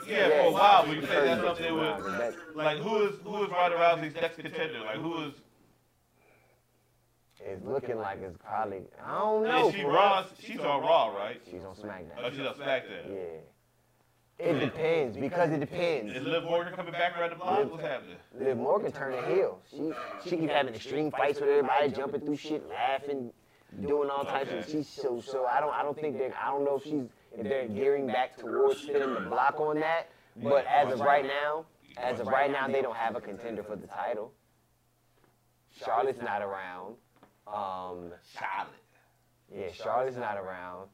[0.09, 2.79] Yeah, Yeah, for a while, but you keep say that's hurting something bitches, with, like,
[2.79, 4.81] who is who is Ronda Rousey's next contender?
[4.81, 5.33] Like, who is
[7.41, 9.69] It's looking like it's probably I don't know.
[9.69, 10.25] is she for Raw?
[10.41, 11.41] She's on Raw, right?
[11.51, 12.11] She's on SmackDown.
[12.19, 12.31] Oh, SmackDown.
[12.31, 13.09] she's on SmackDown.
[13.09, 13.41] Yeah.
[14.39, 16.15] It depends because it depends.
[16.15, 17.71] Is Liv Morgan coming back around the block?
[17.71, 18.17] What's happening?
[18.39, 19.59] Liv Morgan turning heel.
[19.71, 19.93] She
[20.29, 23.33] she keep having extreme fights with everybody, jumping through shit, laughing,
[23.87, 24.69] doing all types of.
[24.71, 25.47] She's so so.
[25.47, 28.37] I don't I don't think that I don't know if she's if they're gearing back
[28.37, 30.09] towards spinning the block on that.
[30.43, 31.65] But as of right now,
[31.97, 34.33] as of right now, they don't have a contender for the title.
[35.85, 36.95] Charlotte's not around.
[37.47, 38.75] Um, Charlotte.
[39.55, 40.89] Yeah, Charlotte's not around.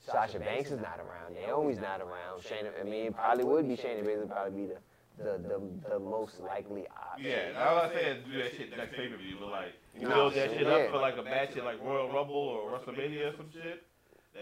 [0.00, 1.34] Sasha Banks is not around.
[1.34, 2.40] Naomi's not around.
[2.40, 4.28] Shayna, I mean, it probably would be Shayna Baszler.
[4.28, 4.78] Probably be the
[5.18, 7.30] the, the, the most likely option.
[7.30, 10.06] Yeah, all I say is do that shit next pay per view, but like you
[10.06, 13.36] build that shit up for like a match at like Royal Rumble or WrestleMania or
[13.36, 13.82] some shit.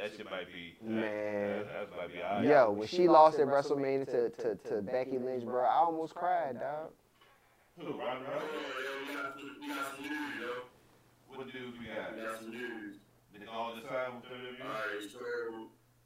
[0.01, 1.59] That shit might be Man.
[1.59, 2.45] That, that might be alright.
[2.45, 6.59] Yo, when she lost at WrestleMania to, to, to Becky Lynch, bro, I almost cried,
[6.61, 6.91] dog.
[7.79, 7.99] Who?
[7.99, 9.09] Ronda Rousey?
[9.09, 10.53] We got some, we got some news, yo.
[11.29, 12.15] What dudes we got?
[12.17, 12.97] We got some news.
[13.33, 14.67] Did all the time with WWE?
[14.67, 15.19] Alright, so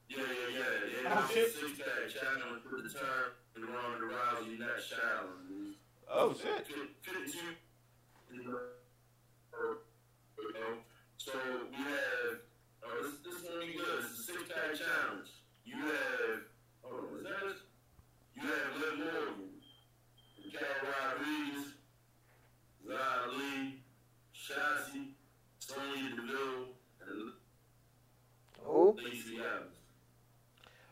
[0.09, 1.03] yeah, yeah, yeah.
[1.03, 1.53] Yeah, ah, Oh, shit.
[1.53, 5.77] six pack challenge for the term and Ronda Rousey next challenge.
[6.11, 6.67] Oh shit.
[7.03, 7.53] Fifty-two.
[8.33, 8.59] You know,
[11.19, 11.33] so
[11.71, 12.48] we have.
[12.91, 14.01] Oh, this, this one be good.
[14.01, 15.29] It's a six pack challenge.
[15.65, 16.41] You have,
[16.85, 17.57] oh, is that it?
[18.35, 19.51] You have Liv Morgan,
[20.45, 21.75] Raquel Rodriguez,
[22.87, 23.83] Xia Li,
[24.35, 25.03] Shotzi,
[25.59, 26.69] Sonya Deville,
[27.07, 27.33] and
[28.65, 28.97] Who?
[29.05, 29.77] Lacey Evans.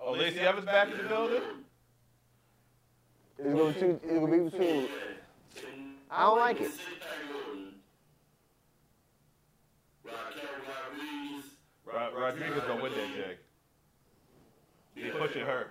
[0.01, 1.43] Oh, Lacey Evans back in the building?
[3.39, 4.89] It's gonna, choose, it's gonna be between.
[6.11, 6.71] I don't like it.
[10.05, 11.45] Rodriguez,
[11.87, 13.37] Rod- Rodriguez gonna win that, Jay.
[14.95, 15.68] He pushing her.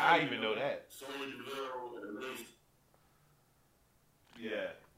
[0.00, 0.86] I even know that.
[4.40, 4.50] Yeah.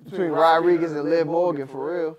[0.04, 2.18] Between Rodriguez and Liv Morgan, for real.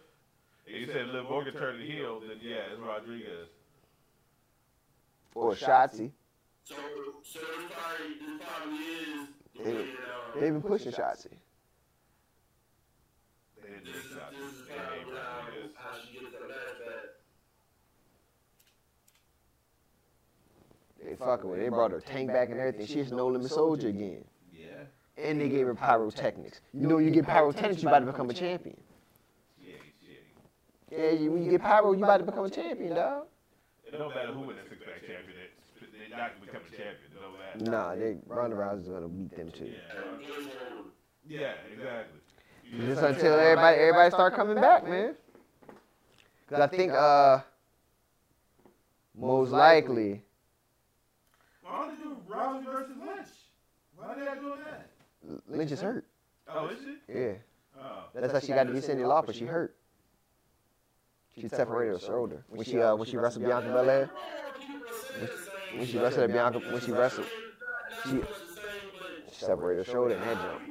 [0.68, 3.48] If you said Liv Morgan turned the heel, then yeah, it's Rodriguez.
[5.36, 6.12] Or Shotzi.
[6.64, 6.76] So,
[7.24, 11.30] so this probably, this probably is the They- way that, uh, They've been pushing Shotzi.
[13.62, 14.36] They didn't this make is, shots.
[14.38, 15.72] this is They kind named of how, Rodriguez.
[15.76, 17.10] how she gets that match back.
[21.20, 21.60] They fucking with.
[21.60, 21.64] it.
[21.64, 22.88] They brought her tank back and everything.
[22.88, 24.24] She's no limit soldier again.
[24.52, 24.66] Yeah.
[25.18, 26.62] And they gave her pyrotechnics.
[26.74, 28.78] You know, you get pyrotechnics, you about to become a champion.
[29.62, 29.76] Yeah.
[30.90, 33.26] Yeah, you, when you get pyro, you about to become a champion, dog.
[33.86, 35.38] It don't matter who wins the six pack champion.
[35.80, 37.10] They're not gonna become a champion.
[37.16, 37.72] No matter.
[37.72, 39.66] Nah, they Ronda Rousey's gonna beat them too.
[39.66, 39.80] Yeah.
[41.28, 42.20] Yeah, exactly.
[42.86, 45.16] Just until everybody everybody start coming back, man.
[46.50, 47.40] Cause I think uh
[49.16, 50.24] most likely
[51.74, 53.28] Why don't do Rousey versus Lynch?
[53.96, 54.90] Why are they doing that?
[55.50, 56.06] Lynch is hurt.
[56.48, 56.98] Oh, is she?
[57.12, 57.32] Yeah,
[57.82, 58.04] Oh.
[58.14, 59.34] that's how she got to be Cyndi Lauper.
[59.34, 59.76] She hurt.
[61.36, 64.12] She separated her shoulder when she uh when she wrestled Bianca Belair.
[65.76, 67.26] When she wrestled Bianca, when she wrestled,
[68.04, 68.22] she,
[69.32, 70.62] she separated her shoulder and that jump.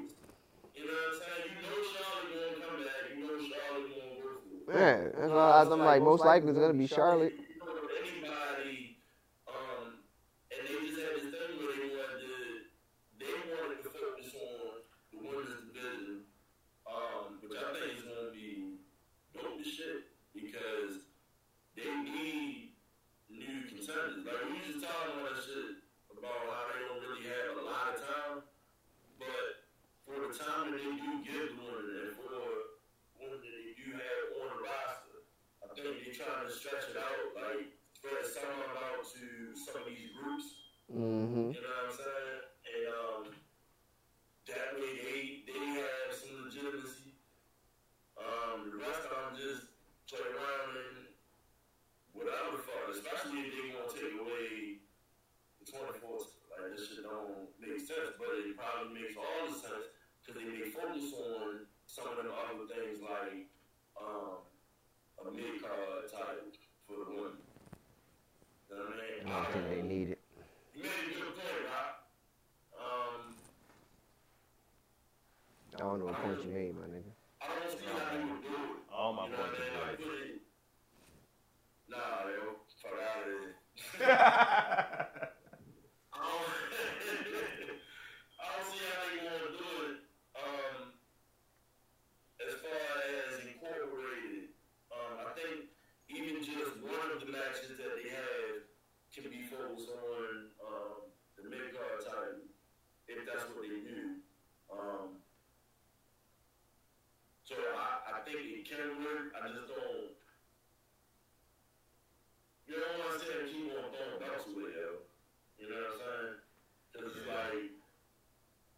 [0.76, 1.50] You know what I'm saying?
[1.50, 3.10] You know Charlotte gonna come back.
[3.16, 4.76] You know Charlotte gonna work for it.
[4.76, 7.32] Man, that's why I'm like most likely it's gonna be Charlotte.
[7.34, 8.98] Anybody,
[9.48, 9.98] um,
[10.54, 12.38] and they just had this thing where they wanted to,
[13.18, 16.22] they wanted to focus on the women's division,
[16.86, 18.78] um, which I think is gonna be
[19.34, 21.10] dope as shit because
[21.76, 22.72] they need
[23.28, 24.24] new contenders.
[24.24, 27.92] Like we just talking all that shit about how they don't really have a lot
[27.92, 28.36] of time,
[29.20, 29.44] but
[30.08, 32.32] for the time that they do give the women and for
[33.20, 35.16] women that they do have on the roster,
[35.60, 39.22] I think they're trying to stretch it out, like spread some of them out to
[39.58, 40.71] some of these groups.
[40.90, 41.54] Mm-hmm.
[41.54, 42.42] You know what I'm saying?
[42.66, 43.22] And um,
[44.48, 47.14] that way they they have some legitimacy.
[48.18, 49.62] Um, the rest of them just
[50.10, 51.06] play around and
[52.12, 54.82] whatever the fuck, especially if they want to take away
[55.62, 56.18] the 24.
[56.52, 59.88] Like this shit don't make sense, but it probably makes all the sense
[60.20, 63.48] because they may focus on some of them other things like
[63.96, 64.44] um,
[65.24, 66.52] a mid card title
[66.84, 67.40] for the women.
[68.68, 69.24] You know what I mean?
[69.24, 70.20] I don't think they need it.
[70.76, 71.92] You made a good point, Rob.
[72.76, 73.36] Um,
[75.74, 77.12] I don't know what point you made, my nigga.
[77.40, 78.54] I don't see how you would do it.
[78.92, 79.76] All my You know what points I mean?
[79.76, 80.06] are Like, good.
[80.06, 80.40] put it-
[81.88, 83.52] Nah, yo, fuck out of here.
[83.98, 84.08] good.
[84.08, 84.10] I
[86.16, 86.48] don't,
[88.40, 89.96] I don't see how you want to do it.
[90.32, 90.96] Um,
[92.48, 92.80] as far
[93.12, 94.56] as incorporated,
[94.88, 95.68] um, I think
[96.08, 98.64] even just one of the matches that they have
[99.12, 102.40] can be focused on um, the mid card title,
[103.08, 104.16] if that's what they do.
[104.72, 105.20] Um,
[107.44, 109.36] so I, I think it can work.
[109.36, 110.16] I just don't.
[112.68, 115.04] You don't want to sit and keep on throwing belts away, yo.
[115.60, 116.32] You know what I'm saying?
[116.94, 117.68] Because it's like,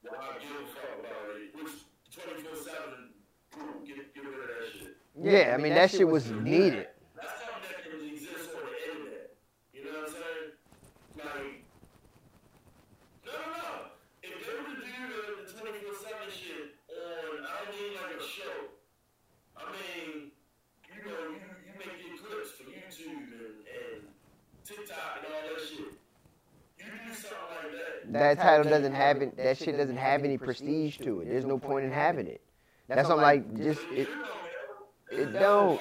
[0.02, 1.54] why give a fuck about it?
[1.54, 3.14] Which 24 7
[3.54, 4.66] group, get, get rid of that
[5.24, 5.46] shit.
[5.46, 6.88] Yeah, I mean that shit was needed.
[7.16, 9.30] That's something that can exist on the internet.
[9.72, 10.50] You know what I'm saying?
[11.18, 11.64] Like,
[13.26, 13.70] no, no, no.
[14.22, 18.22] If they were to do the, the 24 7 shit on, I mean like a
[18.22, 18.76] show.
[19.56, 20.30] I mean,
[20.92, 24.02] you know, you, you make your clips for YouTube and, and
[24.64, 25.96] TikTok and all that shit.
[26.78, 28.12] You do something like that.
[28.12, 29.36] That title doesn't have it.
[29.36, 31.28] That shit doesn't have any prestige to it.
[31.28, 32.42] There's no point in having it.
[32.88, 34.08] That's something like just it.
[35.34, 35.80] It don't.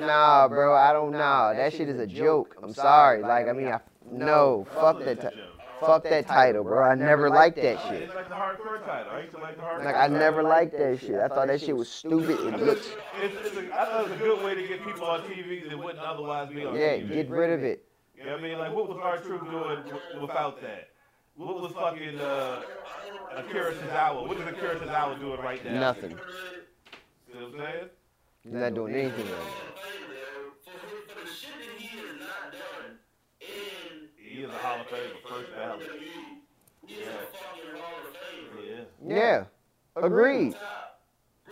[0.00, 1.52] Nah, bro, I don't know.
[1.54, 2.56] That shit is a joke.
[2.62, 3.22] I'm sorry.
[3.22, 5.20] Like, I mean, I no, fuck that.
[5.20, 5.40] Ti-
[5.80, 6.82] fuck that title, bro.
[6.84, 8.14] I never liked that shit.
[8.14, 9.12] Like the hardcore title.
[9.12, 11.20] I like the hardcore Like, I never liked that shit.
[11.20, 12.38] I thought that shit was stupid.
[12.40, 12.88] It looks.
[13.22, 15.68] It's, it's a, I thought it was a good way to get people on TV
[15.68, 17.84] that wouldn't otherwise be on Yeah, get rid of it.
[18.16, 18.58] You know what I mean?
[18.58, 20.88] Like, what was R-Truth doing w- without that?
[21.36, 22.62] What was fucking uh,
[23.36, 24.26] Akira Tozawa?
[24.26, 25.80] What is Akira Tozawa doing right now?
[25.80, 26.18] Nothing.
[27.54, 27.90] You know what I'm saying?
[28.42, 29.40] He's not doing anything right
[30.64, 32.98] For the shit that he has not done
[33.40, 35.88] in He is a Hall of Famer, first ballot.
[36.86, 38.86] He is a fucking Hall of Famer.
[39.06, 39.16] Yeah.
[39.16, 39.44] Yeah,
[39.96, 40.52] agreed.
[40.54, 41.00] Top.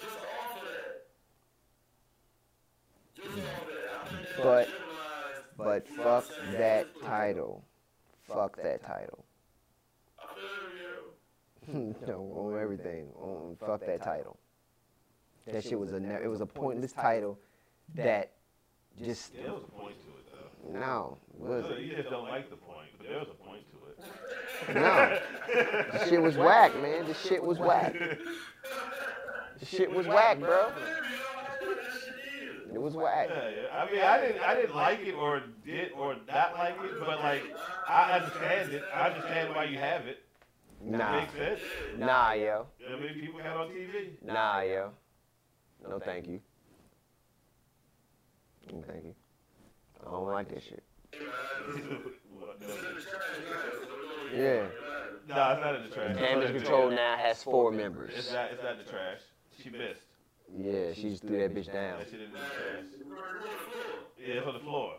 [0.01, 1.07] Just off of that.
[3.15, 3.91] Just off of that.
[3.95, 4.69] I think that But-
[5.57, 6.25] But fuck
[6.59, 7.65] that title.
[8.27, 9.25] fuck that title.
[10.19, 11.95] I feel you.
[12.09, 13.13] no, on everything.
[13.21, 14.37] On fuck that title.
[15.47, 17.39] That shit was a ne- it was a pointless title
[17.95, 18.33] that
[19.03, 20.79] just There was a point to it though.
[20.79, 21.81] no was So it?
[21.81, 24.75] you just don't like the point, but there was a point to it.
[24.75, 25.19] No.
[25.99, 27.07] The shit was whack, man.
[27.07, 27.95] The shit was whack.
[29.61, 30.73] The shit was whack, bro.
[32.75, 33.29] It was whack.
[33.31, 33.79] Yeah, yeah.
[33.81, 37.21] I mean, I didn't, I didn't like it or did or not like it, but
[37.21, 37.43] like,
[37.89, 38.83] I understand it.
[38.93, 40.19] I understand why you have it.
[40.85, 41.21] It Nah.
[41.21, 41.61] makes sense.
[41.97, 42.67] Nah, yo.
[42.91, 44.21] I many people had on TV.
[44.25, 44.91] Nah, yo.
[45.89, 46.41] No, thank you.
[48.73, 49.15] No, thank you.
[50.07, 50.83] I don't like that shit.
[52.39, 52.67] What, no.
[54.35, 54.67] Yeah.
[55.29, 56.17] No, it's not in the trash.
[56.17, 58.33] Damage Control now has four It's members.
[58.33, 59.19] not, it's not in the trash.
[59.63, 60.01] She missed.
[60.59, 61.99] Yeah, she just threw that bitch down.
[61.99, 62.85] That shit in the trash.
[64.19, 64.95] Yeah, it's on the floor.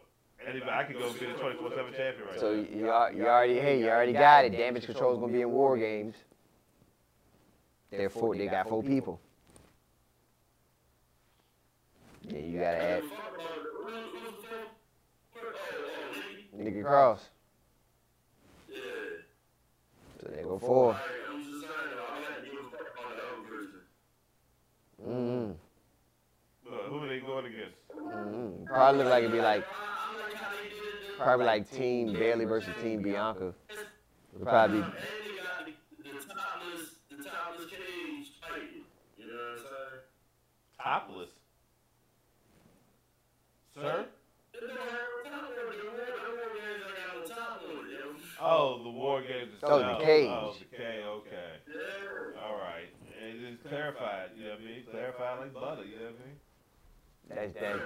[0.48, 2.68] Anybody, I could go be the 24 7 champion right So now.
[2.78, 4.52] you, al- you already, hey, you already got it.
[4.52, 6.16] Damage Control is gonna be in War Games.
[7.90, 8.36] They're four.
[8.36, 9.20] They got four people.
[12.30, 13.04] Yeah, you gotta add
[16.56, 17.30] Nikki Cross.
[18.70, 18.78] Yeah.
[20.22, 20.92] So they go four.
[20.94, 23.82] Like, I'm just saying, I like to give a fuck on the other person.
[25.08, 25.52] Mm-hmm.
[26.72, 27.78] Uh, who are they going against?
[27.98, 28.66] Mm-hmm.
[28.66, 30.78] Probably look like it'd be like I like how they did
[31.12, 31.18] it.
[31.18, 33.48] probably like Team Bayley versus Team Bianca.
[33.70, 33.78] it
[34.34, 38.86] would probably be And they got the, the topless, the topless cage fighting.
[39.18, 40.02] You know what I'm saying?
[40.82, 41.30] Topless.
[43.74, 44.06] Sir?
[44.54, 44.88] It don't have
[45.26, 45.78] a top on it.
[45.78, 48.16] The war, games ain't got no top on it, yo.
[48.42, 50.30] Oh, the war games Oh, the cage.
[50.30, 51.52] Oh, the cage, okay.
[52.44, 52.90] All right.
[53.24, 54.84] And just clarified, you know what I mean?
[54.90, 56.40] Clarified like butter, you know what I mean?
[57.30, 57.80] that's that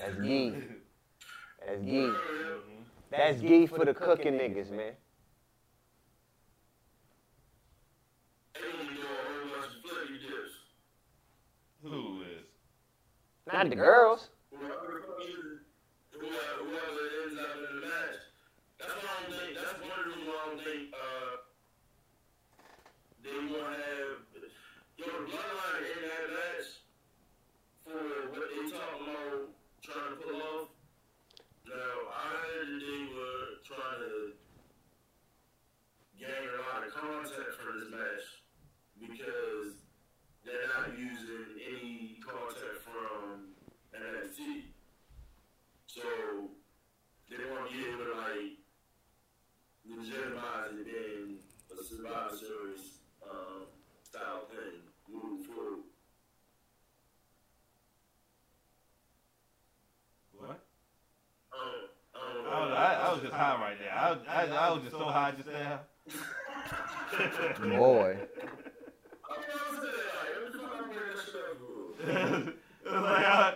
[0.00, 0.54] that's ghee.
[1.66, 2.06] That's ghee.
[2.06, 2.84] Mhm.
[3.10, 4.94] That's ghee for the cooking niggas, man.
[8.54, 10.54] They gonna be doing a whole bunch of flippy dips.
[11.82, 12.46] Who is?
[13.52, 14.30] Not the girls.
[16.30, 18.18] Whoever, whoever, ends up in the match.
[18.78, 21.34] That's why I that's one of the reasons why I don't think, uh,
[23.18, 24.14] they want to have,
[24.94, 26.68] yo, bloodline in that match
[27.82, 29.50] for what they talking about
[29.82, 30.70] trying to pull off.
[31.66, 34.14] Now, I heard they were trying to
[36.14, 38.26] gain a lot of content from this match
[39.02, 39.82] because
[40.46, 43.50] they're not using any content from
[43.98, 44.78] NXT.
[45.92, 46.02] So
[47.28, 48.62] they want to be able to like
[49.84, 51.38] legitimize it being
[51.68, 53.66] a Survivor Series um,
[54.04, 55.80] style thing moving forward.
[60.38, 60.62] What?
[61.52, 62.18] Um, I.
[62.46, 63.92] I, was, I, I was just high right there.
[63.92, 65.80] I, I, I was just so high just now.
[67.58, 67.66] Boy.
[67.66, 68.18] I mean,
[69.26, 71.74] I was saying, like, every time I bring that shit up, bro.
[72.86, 73.52] it was like, uh,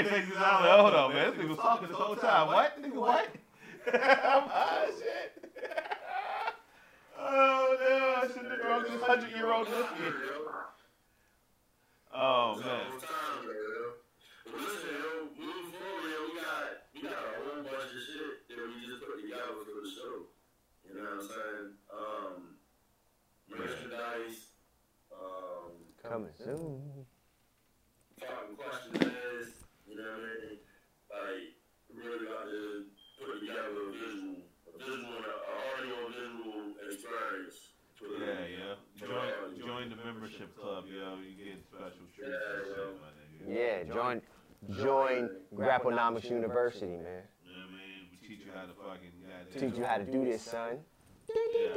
[0.00, 1.30] it was like everything out like, hold on, man.
[1.30, 2.46] This nigga was talking this whole time.
[2.48, 2.82] What?
[2.82, 3.28] Nigga, what?
[3.92, 5.42] I'm high shit.
[7.18, 8.14] oh, no.
[8.22, 10.14] I shouldn't have drunk this 100 year old whiskey.
[12.12, 12.80] Oh, man.
[12.92, 13.52] all time, yo.
[14.50, 18.48] But listen, yo, moving forward, yo, we got we got a whole bunch of shit
[18.48, 20.26] that we just put together for the show.
[20.88, 21.68] You know what I'm saying?
[21.94, 22.34] Um,
[23.48, 24.38] merchandise,
[25.14, 25.70] um,
[26.02, 27.06] Coming soon.
[28.18, 29.59] fucking questionnaires.
[30.00, 30.56] You know what I mean?
[31.12, 31.44] Like,
[31.92, 32.88] really got to
[33.20, 37.76] put together a visual, a visual, an audio visual experience.
[38.00, 38.74] for the- Yeah, yeah.
[38.96, 41.18] Join, join the membership club, yo.
[41.20, 42.96] You get special treats Yeah, and shit, yeah.
[42.96, 43.12] my
[43.52, 43.84] nigga.
[43.88, 44.22] Yeah, join
[44.80, 47.24] join Grapplenomics University, man.
[47.44, 48.08] You know what I mean?
[48.10, 49.60] We teach you how to fucking goddamn.
[49.70, 50.78] Teach you how to do this, son.
[51.28, 51.76] Yeah.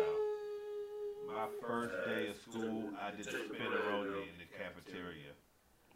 [1.28, 5.32] My first day of school, I did the spinneroni in the cafeteria.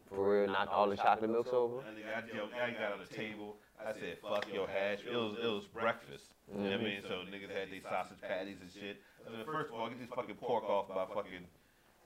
[0.09, 1.79] For real, knock all the chocolate milks over.
[1.81, 3.57] And I, yo, I got on the table.
[3.79, 6.31] I said, "Fuck your hash." It was it was breakfast.
[6.51, 7.01] You know what I mean?
[7.03, 9.01] So niggas had these sausage patties and shit.
[9.27, 11.43] I said, first of all, I get this fucking pork off my fucking,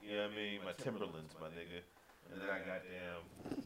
[0.02, 0.60] you know what I mean?
[0.66, 1.86] My Timberlands, my nigga.
[2.34, 3.62] And then I got damn.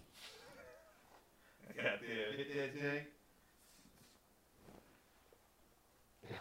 [1.69, 3.05] I got damn hit that thing.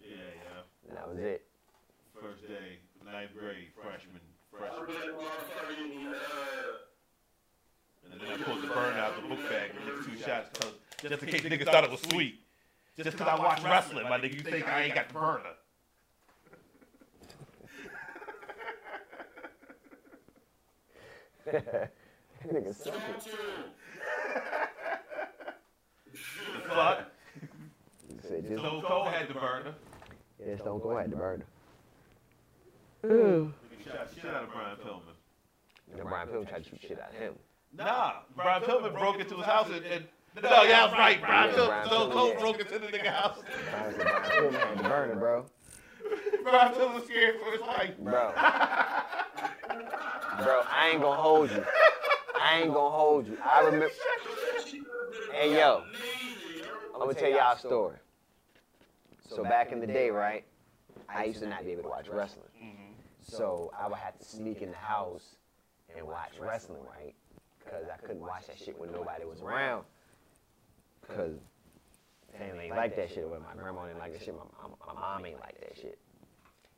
[0.00, 0.94] Yeah, yeah.
[0.94, 1.44] That was it.
[2.20, 4.20] First day, ninth grade, freshman,
[4.54, 4.86] I freshman.
[4.86, 6.76] bet motherfucking, uh,
[8.11, 10.58] And then I pulled the burn out of the book bag and took two shots
[10.58, 12.40] 'cause- just in case niggas thought it was sweet.
[12.96, 15.54] Just because I watch wrestling, my nigga, you think I ain't got the burner.
[21.52, 23.20] Nigga, suck Talk it.
[23.22, 23.36] to him.
[26.54, 26.98] The fuck?
[28.08, 28.58] He said, too.
[28.58, 29.74] Stone Cold had the burner.
[30.44, 31.44] Yeah, Stone Cold had the burner.
[33.02, 33.08] He
[33.84, 35.14] shot shit out of Brian Pillman.
[35.92, 37.34] And Brian Pillman tried to shoot shit out of him.
[37.76, 40.04] Nah, Brian Pillman broke into his house and, and
[40.42, 41.20] no, yeah, I right.
[41.20, 43.38] Brian Yeah, Pillman, Brian Stone Pillman, Cold broke into the nigga house.
[43.70, 45.46] Brian Brian Pillman had the burner, bro.
[46.42, 47.96] Brian Pillman scared for his life.
[47.98, 48.32] Bro.
[50.44, 51.64] Bro, I ain't gonna hold you.
[52.40, 53.36] I ain't gonna hold you.
[53.44, 53.90] I remember.
[55.32, 55.84] Hey, yo.
[56.94, 57.96] I'm gonna tell y'all a story.
[59.28, 60.44] So back in the day, right?
[61.08, 62.46] I used to not be able to watch wrestling.
[62.62, 62.92] Mm-hmm.
[63.22, 65.36] So I would have to sneak in the house
[65.96, 67.14] and watch wrestling, right?
[67.64, 69.84] Because I couldn't watch that shit when nobody was around.
[71.00, 71.38] Because
[72.38, 73.28] family ain't like that shit.
[73.28, 75.98] When my grandma didn't like that shit, my, my, my mom ain't like that shit.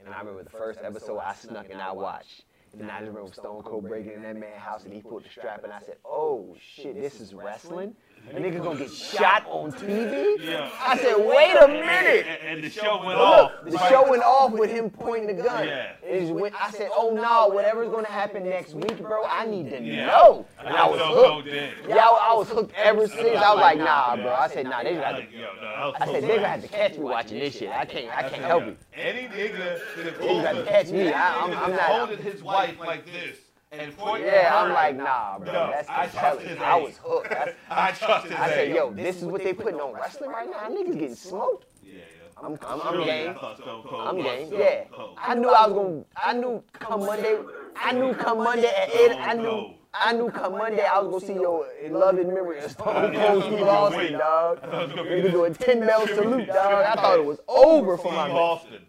[0.05, 2.45] And I remember the first episode I snuck and I watched.
[2.79, 5.31] And I just remember Stone Cold breaking in that man's house and he pulled the
[5.31, 7.95] strap and I said, oh shit, this is wrestling?
[8.31, 10.43] A nigga gonna get shot on TV?
[10.43, 10.69] Yeah.
[10.81, 12.27] I said, wait a minute.
[12.27, 13.53] And, and the show went But off.
[13.65, 15.69] look, the show went off with him pointing the gun.
[15.69, 15.93] Yeah.
[16.03, 19.71] It went, I said, oh, oh no, whatever's gonna happen next week, bro, I need
[19.71, 20.07] to Yeah.
[20.07, 20.47] know.
[20.59, 21.45] And I was hooked.
[21.45, 21.75] did.
[21.87, 23.21] Yeah, I was hooked ever since.
[23.39, 24.33] I was like, nah, bro.
[24.35, 25.17] I said, nah, they got to.
[25.19, 27.39] Like, yo, no, that was I said so they gonna have to catch me watching
[27.39, 27.71] this shit.
[27.71, 28.79] I can't, I can't help it.
[28.95, 31.13] Any nigga that They got to catch me.
[31.13, 31.81] I, I'm, I'm not.
[31.83, 33.39] holding his wife like this
[33.81, 34.51] and pointing Yeah.
[34.55, 35.53] I'm like, nah, bro.
[35.53, 37.31] No, That's I the trust his I was hooked.
[37.31, 40.49] That's, I trust his I said, yo, this is what they putting on wrestling right
[40.51, 40.69] now.
[40.69, 41.67] Niggas getting smoked.
[41.83, 42.01] Yeah, yeah.
[42.43, 43.31] I'm, I'm, I'm Surely game.
[43.31, 44.49] I thought Stone Cold I'm game.
[44.53, 44.85] Yeah.
[45.19, 46.05] I knew I was gonna.
[46.17, 47.39] I knew come Monday.
[47.77, 49.17] I knew come Monday at eight.
[49.19, 49.75] I knew.
[49.97, 53.45] I knew come Monday I was gonna see your love and memory of Stone Cold
[53.45, 54.59] Steve Austin, dog.
[54.63, 56.85] I thought it was gonna be Nigga doing 10 bell salute, dog.
[56.85, 58.84] I thought it was over for Steve my man.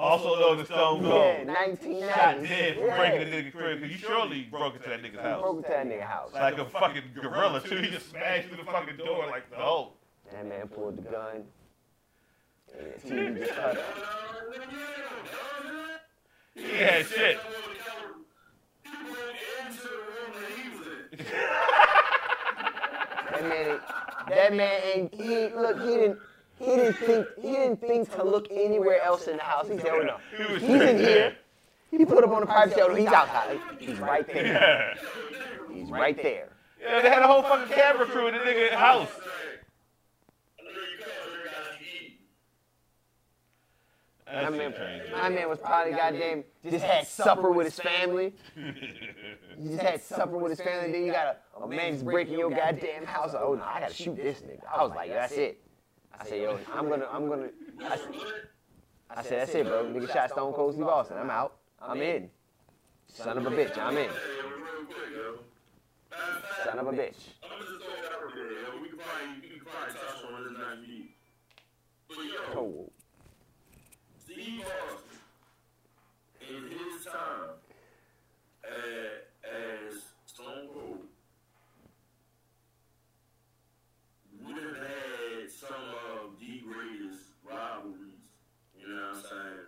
[0.00, 1.12] Austin, also known as Stone Cold,
[1.46, 3.80] Yeah, shot dead for breaking the nigga crib.
[3.80, 5.42] 'cause you surely broke into that nigga's house.
[5.42, 6.32] Broke into that nigga house.
[6.32, 7.76] Like a fucking gorilla, too.
[7.76, 9.96] He just smashed through the fucking door like the Hulk.
[10.32, 11.44] That man pulled the gun.
[12.78, 13.84] And the TV just cut up.
[16.54, 17.38] He had shit.
[23.30, 23.80] That man,
[24.28, 25.14] that man ain't.
[25.14, 25.80] He look.
[25.80, 26.18] He didn't.
[26.60, 27.26] He didn't think.
[27.40, 29.66] He didn't think to look anywhere else in the house.
[29.68, 31.36] He said, "Oh no, he's in here."
[31.90, 32.94] He put up on the private show.
[32.94, 33.58] He's outside.
[33.78, 34.94] He's right there.
[35.72, 36.50] He's right there.
[36.80, 39.10] Yeah, they had a whole fucking camera crew in the nigga house.
[44.32, 45.12] My man, crazy.
[45.12, 48.32] my man was probably goddamn just had supper with his family.
[49.58, 50.92] You just had supper with his family.
[50.92, 53.34] Then you got a, a man just breaking your goddamn house.
[53.34, 54.60] Oh no, I gotta shoot this nigga.
[54.72, 55.60] I was like, that's it.
[56.18, 57.48] I said, yo, I'm gonna, I'm gonna.
[57.84, 58.08] I, said-
[59.10, 59.84] I said, that's it, bro.
[59.86, 61.16] Nigga shot Stone Cold Steve Austin.
[61.18, 61.56] I'm out.
[61.80, 62.30] I'm in.
[63.08, 64.08] Son of a bitch, I'm in.
[66.64, 67.14] Son of a bitch.
[67.42, 68.82] I'm gonna just throw it out there, yo.
[68.82, 71.16] We can probably, we can probably touch on this next week.
[72.08, 72.92] But yo, Oh,
[74.18, 75.18] Steve Austin,
[76.48, 77.50] in his time
[78.64, 80.98] as, as Stone Cold,
[84.44, 85.68] would have had some
[86.14, 87.96] of the greatest rivalries.
[88.78, 89.66] You know what I'm saying?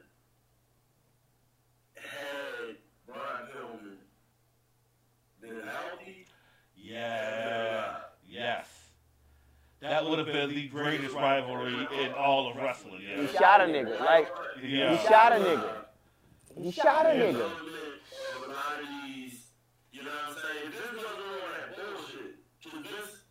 [1.96, 2.76] Had
[3.06, 3.96] Brian Pillman
[5.40, 6.26] been healthy,
[6.92, 7.94] Yeah.
[8.28, 8.66] Yes.
[9.80, 13.00] That would have been the greatest rivalry in all of wrestling.
[13.00, 13.98] he shot a nigga.
[14.00, 14.28] Like
[14.62, 14.96] Yeah.
[14.96, 15.74] he shot a nigga.
[16.62, 17.32] He shot a nigga.
[17.32, 17.76] development
[18.36, 19.40] a lot of these,
[19.90, 20.70] you know what I'm saying?
[20.70, 22.34] This wasn't all that bullshit.
[22.62, 23.24] 'Cause this,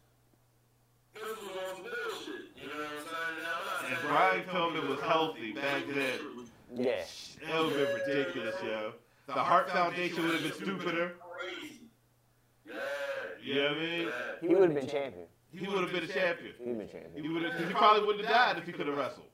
[1.14, 2.42] this was on some bullshit.
[2.56, 3.38] You know what I'm saying?
[3.44, 6.20] Now, And Brian Pillman was healthy back then.
[6.74, 7.04] Yeah.
[7.46, 8.94] That would have been ridiculous, yo.
[9.28, 11.14] The Heart Foundation would have been stupider.
[13.54, 14.04] Crazy.
[14.04, 14.10] Yeah.
[14.42, 14.88] You know what I mean?
[14.88, 14.88] Yeah.
[14.88, 15.26] He would have been champion.
[15.54, 16.54] He would have been a champion.
[16.58, 17.24] He would have been champion.
[17.24, 17.68] He would have.
[17.68, 19.28] He probably wouldn't have died if he could have wrestled.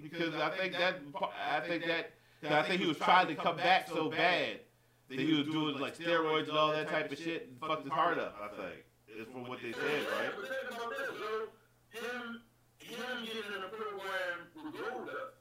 [0.00, 0.96] Because I think that.
[1.50, 2.12] I think that.
[2.48, 4.60] I think he was trying to come back so bad
[5.08, 7.92] that he was doing like steroids and all that type of shit and fucked his
[7.92, 8.36] heart up.
[8.42, 8.84] I think
[9.18, 10.30] is from what they said, right?
[10.34, 11.46] But think about this, bro.
[11.90, 12.42] Him,
[12.78, 15.34] him getting in a program with Goldust.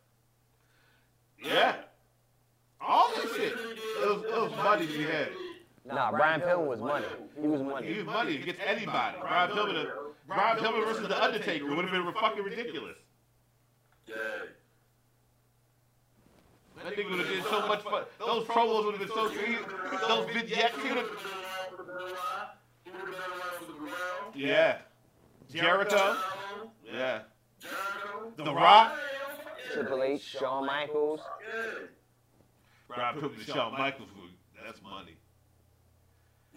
[1.43, 1.75] Yeah.
[2.79, 3.53] All this shit.
[3.53, 5.29] It was, it was money to be had.
[5.85, 7.05] Nah, Brian Pillman was money.
[7.39, 7.87] He was money.
[7.87, 9.17] He was money against anybody.
[9.19, 9.89] Brian Pillman,
[10.27, 12.95] Brian Pillman versus the Undertaker would have been fucking ridiculous.
[14.07, 14.15] Yeah.
[16.83, 18.03] That nigga would have did so much fun.
[18.19, 19.57] Those promos would have been so crazy.
[20.07, 21.07] Those vignettes, he would have.
[24.33, 24.77] Yeah.
[25.51, 26.17] Jericho.
[26.91, 27.19] Yeah.
[28.37, 28.97] The Rock.
[29.73, 31.21] Triple H, Shawn Michaels.
[32.87, 34.09] Brian Pillman and Shawn Michaels.
[34.65, 35.17] That's money.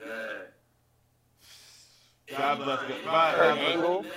[0.01, 0.09] God
[2.59, 3.05] bless.
[3.05, 4.03] God, Kurt God Angle.
[4.03, 4.12] bless,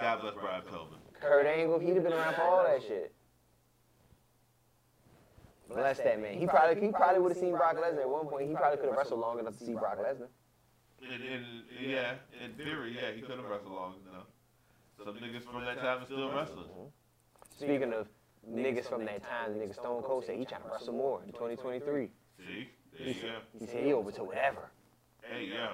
[0.00, 0.98] God bless Brian Pillman.
[1.20, 3.12] Kurt Angle, he'd have been around for all that shit.
[5.68, 6.38] Bless that man.
[6.38, 8.48] He probably he probably would have seen Brock Lesnar at one point.
[8.48, 10.28] He probably could have wrestled long enough to see Brock Lesnar.
[11.02, 11.44] In, in,
[11.80, 12.14] yeah,
[12.44, 14.24] in theory, yeah, he could have wrestled long enough.
[15.04, 16.64] Some niggas from that time are still wrestling.
[16.64, 17.64] Mm-hmm.
[17.64, 18.08] Speaking of
[18.50, 21.32] niggas from that time, the nigga Stone Cold said he trying to wrestle more in
[21.32, 22.08] 2023.
[22.38, 22.68] See?
[22.96, 23.58] There He you said, go.
[23.60, 24.70] he said he over to whatever.
[25.30, 25.68] Hey, yo.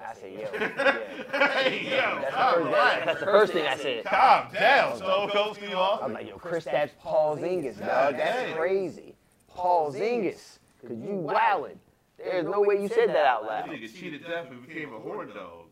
[0.00, 0.98] I said, yo, yeah.
[1.60, 2.18] Hey, yo.
[2.20, 3.02] That's the first, right.
[3.06, 4.04] that's the first thing I said.
[4.04, 8.16] Calm down, Stone Cold Steve I'm like, yo, Chris, that's Paul Zingas, dog.
[8.16, 9.14] That's crazy.
[9.48, 10.58] Paul Zingas.
[10.80, 11.76] Cause you wildin'.
[12.18, 13.64] There's no way you said that out loud.
[13.64, 13.76] That loud.
[13.78, 15.66] nigga cheated death and became a horn dog.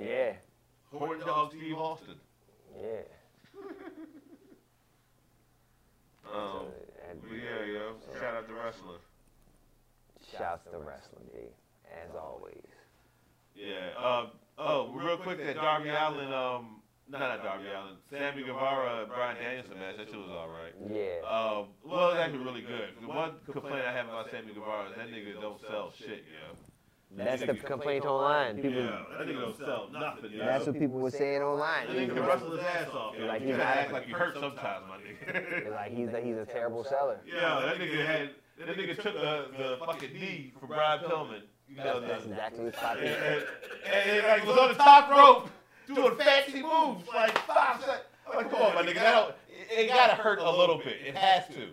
[0.00, 0.32] Yeah,
[0.92, 2.14] Horn dog Steve Austin.
[2.80, 3.00] yeah.
[6.34, 6.66] Um,
[7.08, 7.94] And but yeah, yo.
[8.20, 8.98] Shout out to wrestling.
[10.36, 11.38] shouts to the wrestling, G,
[11.92, 12.62] as always.
[13.54, 13.90] Yeah.
[13.98, 14.28] Um,
[14.58, 19.78] oh, real quick, that Darby Allin, um, no, not Darby Allin, Sammy Guevara, Bryan Danielson
[19.78, 20.74] match, that shit was all right.
[20.90, 21.26] Yeah.
[21.28, 22.90] Um, well, it's actually really good.
[23.00, 26.56] The one complaint I have about Sammy Guevara is that nigga don't sell shit, yo.
[27.12, 28.56] That's the complaint online.
[28.56, 30.44] People, yeah, that nigga don't sell nothing, yo.
[30.44, 31.86] that's what people were saying online.
[31.86, 33.26] That nigga can wrestle his ass off, yo.
[33.26, 35.70] Like you he's not- act like you hurt sometimes, my nigga.
[35.70, 37.20] Like he's a, he's a terrible seller.
[37.24, 41.42] yeah, that nigga had, that nigga took uh, the fucking knee from Brian Pillman.
[41.68, 43.44] You know, That's the, exactly what Scott and, and,
[43.86, 45.50] and, and, like was on the top rope
[45.86, 48.04] doing fancy moves like five seconds.
[48.34, 50.96] Like, come on, my nigga, that it, it gotta hurt a little bit.
[51.04, 51.68] It has to.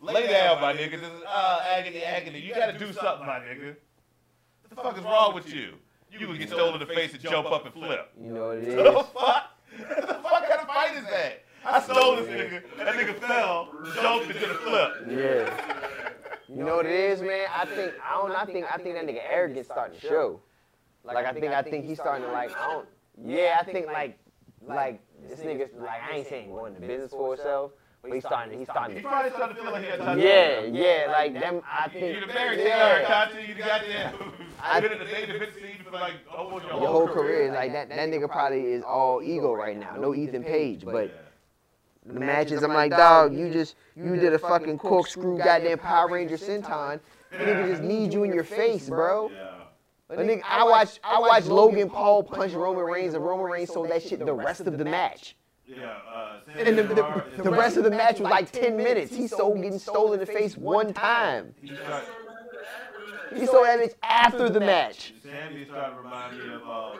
[0.00, 0.92] Lay down, my nigga.
[0.92, 2.40] This is uh, agony, agony.
[2.40, 3.76] You gotta do something, my nigga.
[4.62, 5.74] What the fuck is wrong with you?
[6.10, 8.12] You would get stolen in the face and jump up and flip.
[8.20, 9.44] You know what it What the fuck?
[9.78, 11.44] What the fuck kind of fight is that?
[11.64, 12.62] I stole this nigga.
[12.78, 14.92] That nigga fell, jumped, and did a flip.
[15.08, 16.09] Yeah.
[16.52, 17.46] You know what it is, man?
[17.54, 18.32] I think I don't.
[18.32, 20.40] I think I think that nigga arrogance starting to show.
[21.04, 22.50] Like I think I think he's starting to like.
[22.56, 22.88] I don't.
[23.24, 24.18] Yeah, I think like
[24.66, 27.72] like this nigga like I ain't saying going to business for himself,
[28.02, 28.58] but he's starting.
[28.58, 29.08] He's starting He to.
[29.08, 30.18] probably started to feel like he had.
[30.18, 31.62] Yeah, yeah, like them.
[31.70, 32.14] I think.
[32.16, 33.04] You the married Yeah.
[33.06, 34.14] Conti, you the goddamn.
[34.62, 37.72] I- I've been in the scene for like almost your, Your whole career is like
[37.72, 37.88] that.
[37.88, 39.94] That nigga probably is all ego right now.
[39.96, 41.29] No Ethan Page, but
[42.06, 42.62] the matches.
[42.62, 47.00] I'm like, dog, you just you did a fucking corkscrew, goddamn Power Ranger senton.
[47.32, 49.30] Nigga just need you in your face, bro.
[49.30, 49.46] Yeah.
[50.08, 53.90] But nigga, I watched I watched Logan Paul punch Roman Reigns and Roman Reigns sold
[53.90, 55.36] that shit the rest of the match.
[55.66, 55.98] Yeah.
[56.12, 59.14] Uh, And the, the, the rest of the match was like 10 minutes.
[59.14, 61.54] He sold getting stolen in the face one time.
[61.62, 62.08] He started,
[63.36, 65.14] He sold that bitch after the match.
[65.22, 66.96] Sammy started to remind me of uh,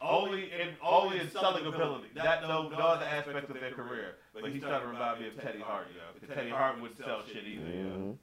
[0.00, 2.08] only in only in selling ability.
[2.14, 4.16] That no no other aspect of their career.
[4.34, 6.02] But he started to remind me of Teddy Hart, yo.
[6.18, 8.18] Because Teddy Hart wouldn't sell shit either, yo.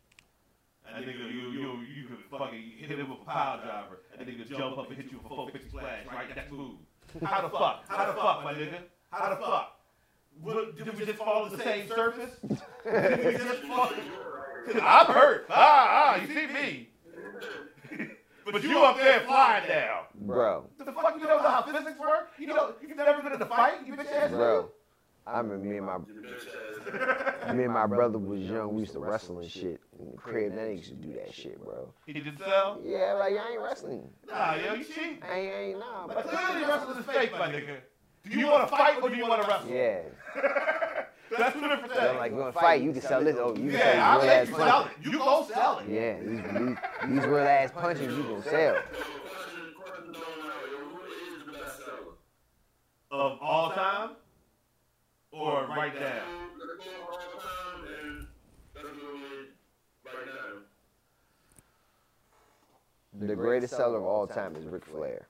[0.96, 4.48] And nigga, you you you could fucking hit him with a pile driver, and nigga
[4.50, 6.34] jump up and hit you with a 450 splash, right?
[6.34, 6.78] That's move.
[7.24, 7.84] How the fuck?
[7.88, 8.80] How the fuck, my nigga?
[9.12, 9.74] How the fuck?
[10.42, 12.30] What, did we just fall on the same surface?
[12.84, 13.90] Did we just fall?
[14.82, 15.48] I'm hurt.
[15.50, 16.90] Ah, ah, you see me.
[18.52, 20.08] But you up there flying now.
[20.16, 21.16] Bro, What the fuck?
[21.20, 22.30] You don't know how physics work?
[22.38, 23.86] You know, you've never been in a fight?
[23.86, 24.70] You bitch ass bro.
[25.26, 25.98] I remember me and my
[27.54, 28.74] me and my brother was young.
[28.74, 29.82] We used to wrestle and shit.
[30.00, 31.94] In the crib, that used to do that shit, bro.
[32.06, 32.80] He did sell?
[32.84, 34.08] Yeah, like I ain't wrestling.
[34.26, 35.22] Nah, yo, you cheat.
[35.30, 36.08] I ain't, I ain't nah.
[36.08, 37.78] But But clearly wrestling is fake, my nigga.
[38.30, 39.70] Do you want to fight or do you want to wrestle?
[39.70, 40.00] yeah,
[41.36, 42.10] That's two different so things.
[42.12, 42.82] I'm like, you gonna fight?
[42.82, 43.36] You can sell this.
[43.40, 44.98] Oh, you can yeah, I'll sell let these you real ass sell punches.
[44.98, 45.06] it.
[45.12, 45.86] You go sell it.
[45.90, 46.78] Yeah, these, these,
[47.10, 48.76] these real ass punches you can sell.
[48.76, 50.22] Question, question going on,
[50.72, 51.52] yo, who is the?
[53.16, 54.10] Of all time?
[55.32, 56.24] Or right now?
[56.58, 58.28] Let's go all time and
[58.76, 59.50] let's go with
[60.06, 60.34] right now.
[63.28, 65.28] The greatest seller of all time is Ric Flair.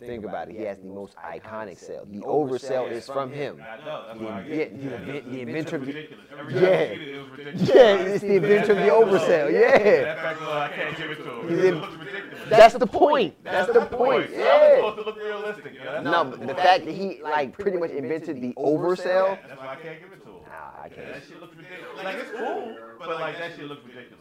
[0.00, 0.56] Think about it.
[0.56, 2.06] He has the most iconic sell.
[2.10, 3.60] The oversell is from him.
[3.62, 4.04] I know.
[4.06, 6.24] That's The, why yeah, get the, invent- the inventor of the, ridiculous.
[6.30, 6.38] Yeah.
[6.40, 7.68] time I see it, it was ridiculous.
[7.68, 9.52] yeah, it's the inventor of the oversell.
[9.52, 11.48] Yeah, That fact alone, I can't give it to him.
[11.48, 12.40] He's It in- looks ridiculous.
[12.48, 13.34] that's the point.
[13.44, 14.30] That's the point.
[14.32, 14.76] Yeah.
[14.76, 15.74] supposed to look realistic.
[15.74, 15.84] yo.
[15.92, 19.38] That's No, but the fact that he like pretty much invented the oversell.
[19.46, 20.36] That's why I can't give it to him.
[20.46, 21.06] Nah, I can't.
[21.12, 22.04] that shit looks ridiculous.
[22.04, 24.19] Like it's cool, but like that shit looks ridiculous.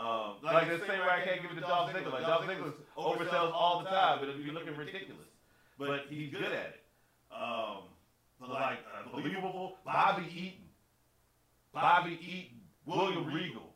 [0.00, 2.12] Um, like the same way I can't give it to Dolph Ziggler.
[2.12, 5.26] Like Dolph Ziggler oversells all the time, but it'll be looking ridiculous.
[5.78, 6.80] But he's good at it.
[7.30, 7.82] Um,
[8.40, 10.64] but like unbelievable, Bobby Eaton,
[11.74, 13.74] Bobby Eaton, William Regal.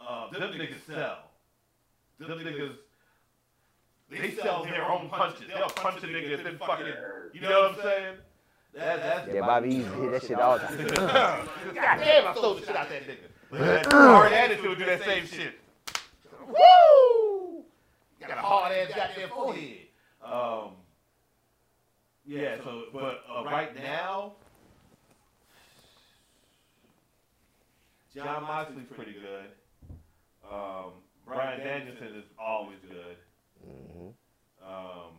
[0.00, 1.30] Uh, them niggas sell.
[2.20, 2.76] Them niggas.
[4.10, 5.46] They sell their own punches.
[5.48, 6.86] They'll punch a nigga and then fucking,
[7.32, 8.16] you know what I'm saying?
[8.74, 11.48] That, that's Yeah, Bobby Eaton hit that shit all the time.
[11.74, 13.30] God damn, I stole the shit out that nigga.
[13.52, 15.54] Hard attitude do that same shit.
[16.46, 17.64] Woo!
[18.20, 19.86] Got a hard ass goddamn forehead.
[20.24, 20.72] Um,
[22.24, 22.56] yeah.
[22.62, 24.34] So, but uh, right now,
[28.14, 29.50] Jon Moxley's pretty good.
[30.50, 30.92] Um,
[31.26, 33.16] Bryan Danielson is always good.
[33.64, 34.08] hmm
[34.64, 35.12] Um,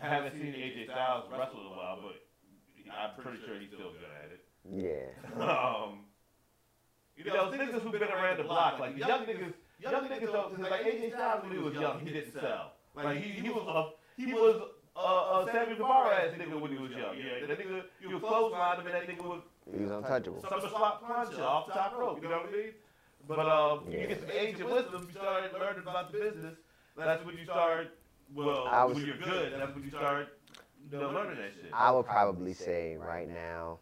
[0.00, 3.92] I haven't seen AJ Styles wrestle in a while, but I'm pretty sure he's still
[3.92, 4.44] good at it.
[4.64, 5.42] Yeah.
[5.44, 6.04] um,
[7.24, 10.56] you know, those niggas who've been around the block, like young niggas, young niggas don't,
[10.56, 12.72] cause like AJ Styles when he was young, he didn't sell.
[12.94, 14.62] Like he, he was a, he was
[14.96, 17.16] a, a Sammy Guevara ass nigga when he was young.
[17.16, 19.42] Yeah, that nigga, you was clothesline him and that nigga was
[19.72, 20.44] He was untouchable.
[20.48, 22.18] some slot puncher off the top rope.
[22.22, 22.72] You know what I mean?
[23.28, 26.56] But um, you get some age and wisdom, you start learning about the business.
[26.96, 27.96] That's when you start.
[28.34, 30.28] Well, I was- when you're good, that's when you start
[30.90, 31.70] you know, learning that shit.
[31.72, 33.78] I would probably say right now.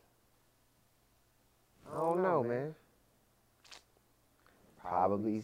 [1.90, 2.74] I don't know, man.
[4.88, 5.42] Probably.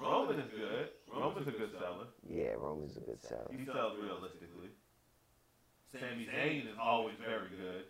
[0.00, 0.88] Roman is good.
[1.12, 2.06] Roman's a good seller.
[2.28, 3.50] Yeah, Roman's a good seller.
[3.50, 4.70] He sells realistically.
[5.92, 7.84] Sami Zayn is always very good.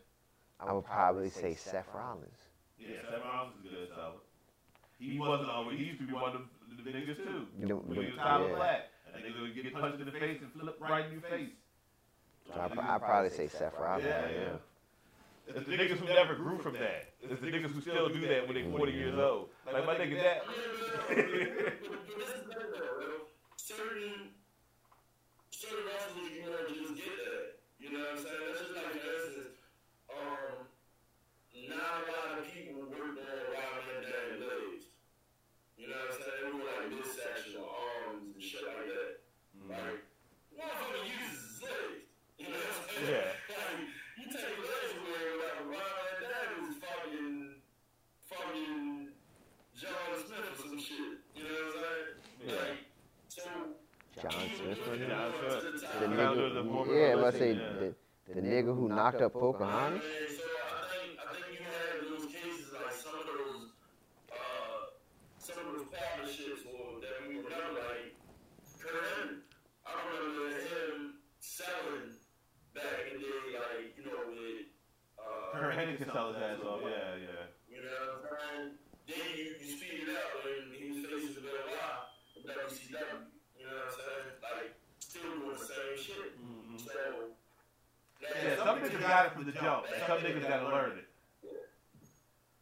[0.59, 2.41] I would probably say Seth Rollins.
[2.79, 4.21] Yeah, Seth Rollins is a good seller.
[4.99, 5.79] He wasn't always.
[5.79, 6.43] He used to be one of
[6.77, 7.47] the, the niggas too.
[7.59, 8.57] You know, When he was Tyler yeah.
[8.57, 8.81] Black,
[9.15, 11.53] and nigga would get punched in the face and flip right in your face.
[12.55, 14.05] I'd, I'd probably say Seth Rollins.
[14.07, 14.57] Yeah, right yeah.
[15.55, 15.61] Now.
[15.61, 17.15] It's the niggas who never grew from that.
[17.23, 19.49] It's the niggas who still do that when they're 40 years old.
[19.67, 20.43] Like my nigga that.
[20.47, 23.11] But this is better though, yo.
[23.57, 24.31] Certain,
[25.51, 27.61] certain wrestlers you know just get that.
[27.81, 28.45] You know what I'm saying?
[28.47, 29.57] That's just like, for instance,
[30.11, 30.69] um,
[31.69, 34.85] not a lot of people work on Rob Van Dam legs.
[35.79, 36.41] You know what I'm saying?
[36.45, 39.13] They were like midsection or arms and shit like that.
[39.71, 40.03] Like,
[40.53, 42.05] motherfucker uses his legs.
[42.37, 43.09] You know what I'm saying?
[43.17, 43.33] Yeah.
[43.51, 43.87] Like,
[44.19, 47.39] you take legs away, like Rob Van Dam is fucking,
[48.29, 49.09] fucking
[49.79, 51.19] John Smith or some shit.
[51.37, 52.51] You know what I'm saying?
[52.51, 52.55] Yeah.
[52.55, 52.79] Like.
[54.21, 54.79] John Smith.
[54.85, 54.99] the The
[56.01, 57.73] the nigga, Morgan yeah, let's say yeah.
[57.81, 57.95] the,
[58.35, 60.03] the nigga who knocked up Pocahontas.
[60.03, 63.71] So I think I think you have those cases like some of those
[64.33, 64.93] uh
[65.39, 68.13] some of those partnerships or that we remember like
[68.83, 69.41] Kurt
[69.87, 72.13] I remember him selling
[72.75, 74.69] back in the day like, you know, with
[75.17, 76.81] uh Kurt sell his ass off.
[76.85, 77.45] Yeah, yeah.
[77.73, 78.71] You know what I'm saying?
[79.09, 82.05] Then you, you speed it up when he was facing the Bill Lie
[82.37, 83.27] in WCW.
[83.59, 84.29] You know what I'm saying?
[84.41, 86.31] Like still doing the same shit.
[86.41, 86.79] Mhm.
[86.81, 86.95] So
[88.23, 90.43] Yeah, some niggas got it from the jump.
[90.43, 91.07] and Some niggas gotta learn it.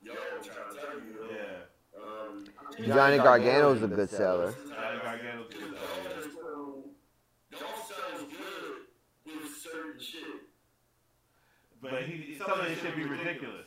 [0.03, 1.37] Yo, I'm trying to tell you.
[1.37, 2.01] Yeah.
[2.01, 2.45] Um,
[2.87, 4.55] Johnny Gargano's a good seller.
[4.69, 6.43] Johnny Gargano's a good seller.
[7.51, 10.23] Don't sound good with certain shit.
[11.83, 13.67] But he, some of this shit be ridiculous.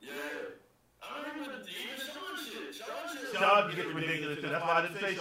[0.00, 0.10] Yeah.
[1.02, 2.74] I remember even Shawn shit.
[2.74, 3.38] Shawn shit.
[3.38, 4.48] Shawn gets ridiculous too.
[4.48, 5.14] That's why I didn't say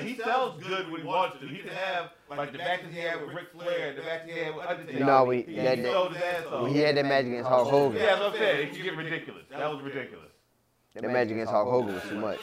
[0.00, 0.16] Shawn.
[0.16, 1.46] But like he sells good when he wants to.
[1.46, 4.38] He can have like the back that he had with Ric Flair, the back he
[4.38, 4.98] had with Undertaker.
[4.98, 6.62] You know, when he, that- he that- sold his ass off.
[6.62, 8.68] When he had that match against Hulk Hogan, Yeah, that's what I'm saying.
[8.68, 9.44] It can get ridiculous.
[9.50, 10.30] That was ridiculous.
[10.94, 12.38] that match against Hulk Hogan was too much.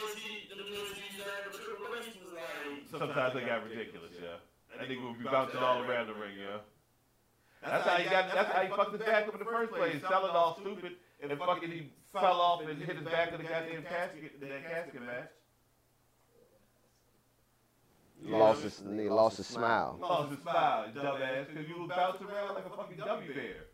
[2.90, 4.40] Sometimes they got ridiculous, yeah.
[4.78, 6.58] That nigga would be bouncing all around the ring, yeah.
[7.62, 8.32] That's how he got.
[8.32, 11.30] That's how he fucked his back up in the first place, selling all stupid, and
[11.30, 15.02] then fucking he fell off and hit his back in the goddamn casket, that casket
[15.02, 15.28] match.
[18.24, 19.98] He lost his, he lost his smile.
[20.00, 23.66] Lost his smile, you dumbass, because you was bouncing around like a fucking W bear.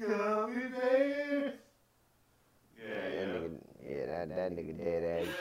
[0.00, 1.54] Gummy bears.
[2.78, 3.58] Yeah, Yeah, that nigga,
[3.88, 5.34] yeah, that, that nigga dead ass.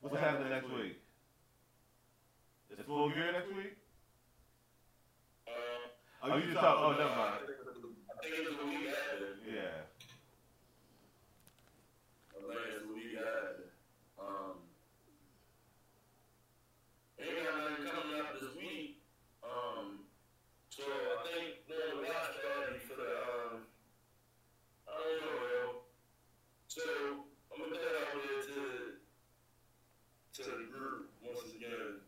[0.00, 1.01] What's happening next week?
[2.92, 3.72] It full gear next week?
[5.48, 6.76] Uh, oh, you just talk.
[6.78, 7.40] Oh, never mind.
[7.40, 9.40] I think it's the week after.
[9.48, 9.88] Yeah.
[12.36, 13.72] I think it's the week after.
[14.20, 14.60] Um,
[17.16, 19.00] ain't got nothing coming up this week.
[19.40, 20.04] Um,
[20.68, 23.64] so I think doing the watch party for the um,
[24.84, 25.88] I don't know, yo.
[26.68, 26.84] So
[27.48, 29.00] I'm gonna put that out there to
[30.36, 32.04] to the group once again.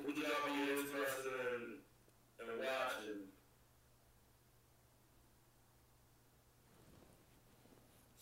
[0.00, 1.76] What would y'all be interested in
[2.40, 3.28] in watching?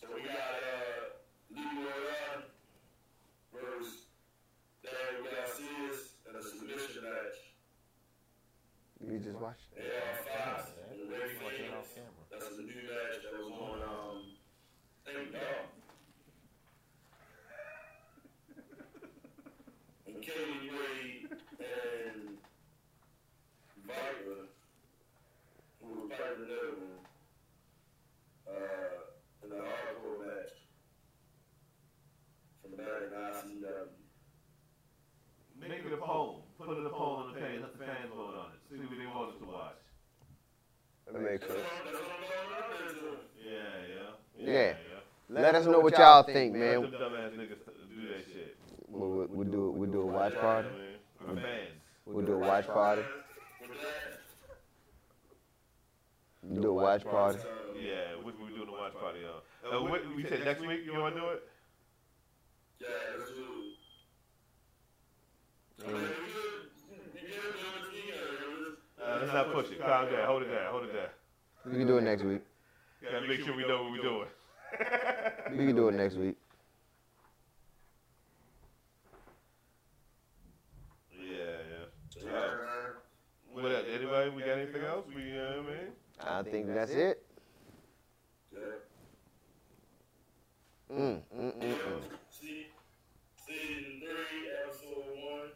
[0.01, 1.15] So we got uh,
[1.55, 2.43] Leroy Rod
[3.53, 4.03] versus
[4.83, 7.39] Daniel Garcias in a submission match.
[9.07, 11.89] You just watched They are Fox and Rey Fenix.
[12.31, 14.21] That's a new match that was on, um,
[15.05, 15.69] thank God.
[45.29, 46.81] Let us know what y'all think, man.
[46.81, 47.59] them dumbass niggas
[47.89, 48.57] do that shit.
[48.87, 50.67] We'll, we'll, we'll do we'll do a watch party.
[50.69, 51.69] Man, our fans.
[52.05, 53.01] We'll do a watch party.
[53.61, 54.19] With that,
[56.43, 57.39] We'll do a watch party.
[57.75, 59.41] Yeah, we we doing the watch party on.
[59.71, 60.81] Uh, we, we said next week.
[60.85, 61.43] You want to do it?
[62.79, 62.87] yeah,
[63.17, 63.43] let's do
[65.81, 65.87] it.
[65.87, 66.13] I mean, we could,
[66.91, 68.25] we could do it again.
[69.01, 69.79] Uh, let's not push it.
[69.79, 70.25] Calm down.
[70.27, 70.71] Hold it down.
[70.71, 71.09] Hold it down.
[71.65, 72.41] We can do it next week.
[73.03, 74.27] Gotta make sure we know what we're doing.
[75.51, 76.35] We can do it next week.
[81.11, 81.35] Yeah,
[82.23, 82.31] yeah.
[82.31, 82.51] Uh,
[83.51, 83.85] what else?
[83.93, 84.29] Anybody?
[84.31, 85.05] We got anything else?
[85.15, 85.91] We, uh, I mean,
[86.25, 87.23] I think that's it.
[88.53, 88.59] Yeah.
[90.91, 92.01] Mm, mm, mm, mm.
[92.29, 92.67] See,
[93.45, 95.49] season three, episode one.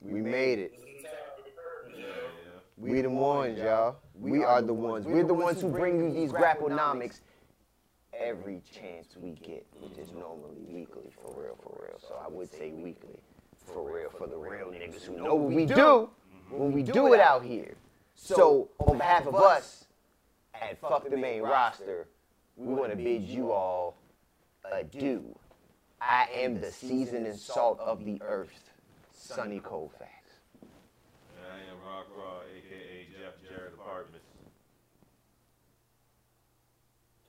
[0.00, 0.72] We made it.
[0.72, 1.12] was in top.
[1.96, 2.04] yeah, Yeah.
[2.06, 2.60] yeah.
[2.76, 3.96] We the ones, y'all.
[4.14, 4.72] We are the
[5.42, 5.62] ones.
[5.62, 7.20] We're the ones who bring you these Grapplenomics
[8.12, 11.98] every chance we get, which is normally weekly, for real, for real.
[11.98, 13.18] So I would say weekly,
[13.66, 16.10] for real, for the real niggas who know what we do
[16.50, 17.74] when we do it out here.
[18.14, 19.86] So on behalf of us
[20.54, 22.08] at Fuck the Main Roster,
[22.56, 23.96] we want to bid you all
[24.70, 25.24] adieu.
[26.00, 28.70] I am the seasoning salt of the earth,
[29.12, 30.10] Sonny Colfax.
[30.60, 34.26] And I am Rock Raw, aka Jeff Jarrett Apartments.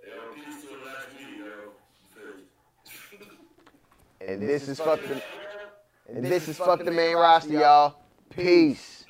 [0.05, 1.71] Yo, peace to the last week, yo.
[4.27, 5.21] And this is fuck the
[6.07, 7.95] and this is fuck the main roster, y'all.
[8.29, 9.02] Peace.